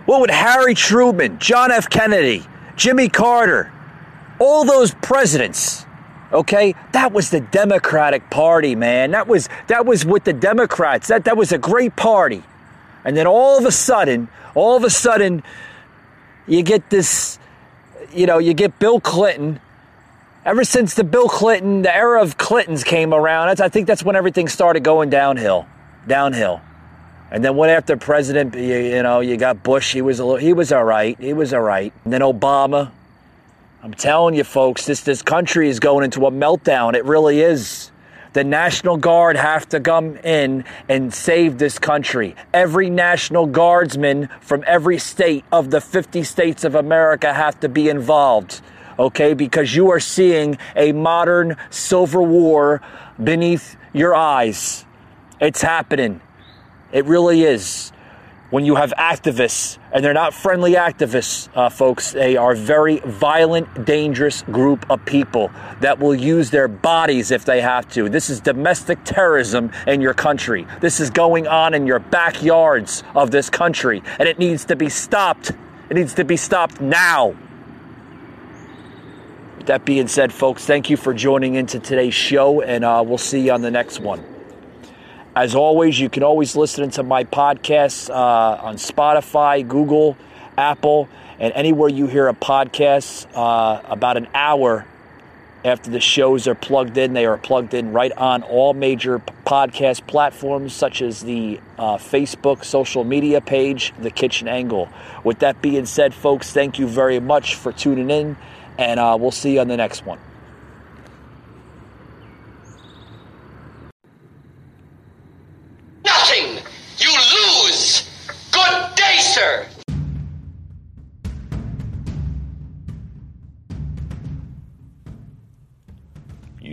what 0.04 0.20
would 0.20 0.30
Harry 0.30 0.74
Truman, 0.74 1.38
John 1.38 1.72
F. 1.72 1.88
Kennedy, 1.88 2.46
Jimmy 2.76 3.08
Carter, 3.08 3.72
all 4.39 4.64
those 4.64 4.95
presidents, 4.95 5.87
okay? 6.32 6.74
That 6.93 7.12
was 7.12 7.30
the 7.30 7.41
Democratic 7.41 8.30
Party, 8.30 8.74
man. 8.74 9.12
That 9.12 9.26
was 9.28 9.49
that 9.68 9.87
was 9.87 10.05
with 10.05 10.24
the 10.24 10.32
Democrats. 10.32 11.09
That 11.09 11.24
that 11.24 11.37
was 11.37 11.53
a 11.53 11.59
great 11.59 11.97
party. 11.97 12.43
And 13.05 13.16
then 13.16 13.26
all 13.26 13.59
of 13.59 13.64
a 13.64 13.72
sudden, 13.72 14.28
all 14.55 14.76
of 14.76 14.84
a 14.84 14.91
sudden, 14.91 15.43
you 16.47 16.62
get 16.62 16.91
this, 16.91 17.39
you 18.12 18.26
know, 18.26 18.39
you 18.39 18.53
get 18.53 18.78
Bill 18.78 19.01
Clinton 19.01 19.61
ever 20.47 20.62
since 20.62 20.95
the 20.95 21.05
Bill 21.05 21.28
Clinton, 21.28 21.82
the 21.82 21.95
era 21.95 22.22
of 22.22 22.39
Clintons 22.39 22.84
came 22.84 23.12
around, 23.12 23.61
I 23.61 23.68
think 23.68 23.89
that's 23.89 24.05
when 24.05 24.14
everything 24.14 24.49
started 24.49 24.84
going 24.84 25.11
downhill, 25.11 25.66
downhill. 26.07 26.61
And 27.32 27.45
then 27.45 27.57
what 27.57 27.68
after 27.68 27.97
President, 27.97 28.55
you, 28.55 28.76
you 28.76 29.03
know, 29.03 29.18
you 29.18 29.37
got 29.37 29.64
Bush. 29.64 29.93
He 29.93 30.01
was 30.01 30.20
a 30.20 30.24
little, 30.24 30.39
he 30.39 30.53
was 30.53 30.70
all 30.70 30.84
right. 30.84 31.18
He 31.18 31.32
was 31.32 31.53
all 31.53 31.61
right. 31.61 31.93
And 32.05 32.12
then 32.12 32.20
Obama. 32.20 32.93
I'm 33.87 33.95
telling 33.95 34.34
you, 34.34 34.43
folks, 34.43 34.84
this 34.84 35.03
this 35.03 35.22
country 35.22 35.68
is 35.68 35.78
going 35.78 36.03
into 36.03 36.26
a 36.26 36.30
meltdown. 36.32 36.95
It 36.95 37.05
really 37.05 37.41
is. 37.41 37.93
The 38.32 38.43
National 38.43 38.97
Guard 38.97 39.37
have 39.37 39.68
to 39.68 39.78
come 39.78 40.16
in 40.16 40.64
and 40.89 41.14
save 41.14 41.59
this 41.59 41.78
country. 41.78 42.34
Every 42.53 42.91
National 42.91 43.47
Guardsman 43.47 44.28
from 44.41 44.64
every 44.66 44.99
state 44.99 45.45
of 45.53 45.70
the 45.70 45.80
50 45.80 46.24
states 46.24 46.64
of 46.64 46.74
America 46.74 47.32
have 47.32 47.61
to 47.61 47.68
be 47.68 47.89
involved 47.89 48.61
okay? 48.99 49.34
Because 49.34 49.76
you 49.76 49.91
are 49.91 50.01
seeing 50.01 50.59
a 50.74 50.91
modern 50.91 51.57
civil 51.70 52.26
war 52.26 52.80
beneath 53.22 53.76
your 53.93 54.16
eyes. 54.16 54.84
It's 55.41 55.62
happening. 55.62 56.20
It 56.93 57.05
really 57.05 57.45
is. 57.45 57.93
When 58.51 58.64
you 58.64 58.76
have 58.76 58.94
activists, 58.97 59.78
and 59.92 60.05
they're 60.05 60.14
not 60.14 60.32
friendly 60.32 60.74
activists, 60.74 61.49
uh, 61.57 61.68
folks, 61.68 62.12
they 62.12 62.36
are 62.36 62.55
very 62.55 63.01
violent, 63.01 63.84
dangerous 63.84 64.42
group 64.42 64.88
of 64.88 65.05
people 65.05 65.51
that 65.80 65.99
will 65.99 66.14
use 66.14 66.51
their 66.51 66.68
bodies 66.68 67.32
if 67.32 67.44
they 67.44 67.61
have 67.61 67.88
to. 67.90 68.09
This 68.09 68.30
is 68.30 68.40
domestic 68.40 69.03
terrorism 69.03 69.72
in 69.88 70.01
your 70.01 70.14
country. 70.14 70.64
This 70.80 71.01
is 71.01 71.11
going 71.11 71.49
on 71.49 71.74
in 71.74 71.88
your 71.88 71.99
backyards 71.99 73.03
of 73.16 73.32
this 73.32 73.51
country, 73.51 74.01
and 74.20 74.28
it 74.28 74.38
needs 74.38 74.64
to 74.66 74.76
be 74.76 74.88
stopped. 74.88 75.51
It 75.90 75.94
needs 75.94 76.14
to 76.14 76.24
be 76.24 76.36
stopped 76.36 76.80
now. 76.80 77.34
That 79.64 79.84
being 79.84 80.07
said, 80.07 80.32
folks, 80.32 80.64
thank 80.64 80.88
you 80.88 80.97
for 80.97 81.12
joining 81.12 81.57
into 81.57 81.80
today's 81.80 82.14
show, 82.14 82.61
and 82.61 82.84
uh, 82.84 83.03
we'll 83.05 83.18
see 83.18 83.40
you 83.40 83.51
on 83.51 83.62
the 83.62 83.72
next 83.72 83.99
one. 83.99 84.36
As 85.37 85.55
always, 85.55 86.01
you 86.01 86.09
can 86.09 86.22
always 86.22 86.57
listen 86.57 86.89
to 86.93 87.03
my 87.03 87.24
podcasts 87.24 88.09
uh, 88.09 88.64
on 88.64 88.76
Spotify, 88.76 89.68
Google, 89.68 90.16
Apple, 90.57 91.11
and 91.39 91.53
anywhere 91.53 91.91
you 91.91 92.07
hear 92.07 92.26
a 92.28 92.32
podcast 92.34 93.26
uh, 93.34 93.82
about 93.87 94.16
an 94.16 94.28
hour 94.32 94.87
After 95.64 95.91
the 95.91 95.99
shows 96.01 96.47
are 96.47 96.55
plugged 96.55 96.97
in, 96.97 97.12
they 97.12 97.26
are 97.26 97.39
plugged 97.39 97.74
in 97.74 97.93
right 97.93 98.12
on 98.12 98.45
all 98.45 98.72
major 98.72 99.18
podcast 99.45 100.07
platforms, 100.07 100.72
such 100.72 101.03
as 101.03 101.22
the 101.22 101.61
uh, 101.76 101.97
Facebook 101.97 102.64
social 102.64 103.03
media 103.03 103.41
page, 103.41 103.93
The 103.99 104.12
Kitchen 104.12 104.47
Angle. 104.47 104.89
With 105.24 105.41
that 105.41 105.61
being 105.61 105.87
said, 105.87 106.14
folks, 106.14 106.53
thank 106.53 106.78
you 106.78 106.87
very 106.87 107.18
much 107.18 107.57
for 107.57 107.72
tuning 107.72 108.11
in, 108.11 108.37
and 108.78 109.01
uh, 109.01 109.18
we'll 109.18 109.32
see 109.32 109.55
you 109.55 109.61
on 109.61 109.66
the 109.66 109.76
next 109.76 110.07
one. 110.07 110.20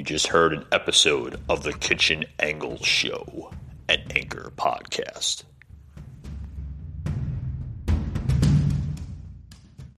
You 0.03 0.07
just 0.07 0.27
heard 0.27 0.51
an 0.51 0.65
episode 0.69 1.39
of 1.47 1.63
the 1.63 1.71
Kitchen 1.71 2.25
Angle 2.37 2.83
Show, 2.83 3.53
an 3.87 4.01
Anchor 4.13 4.51
podcast. 4.57 5.45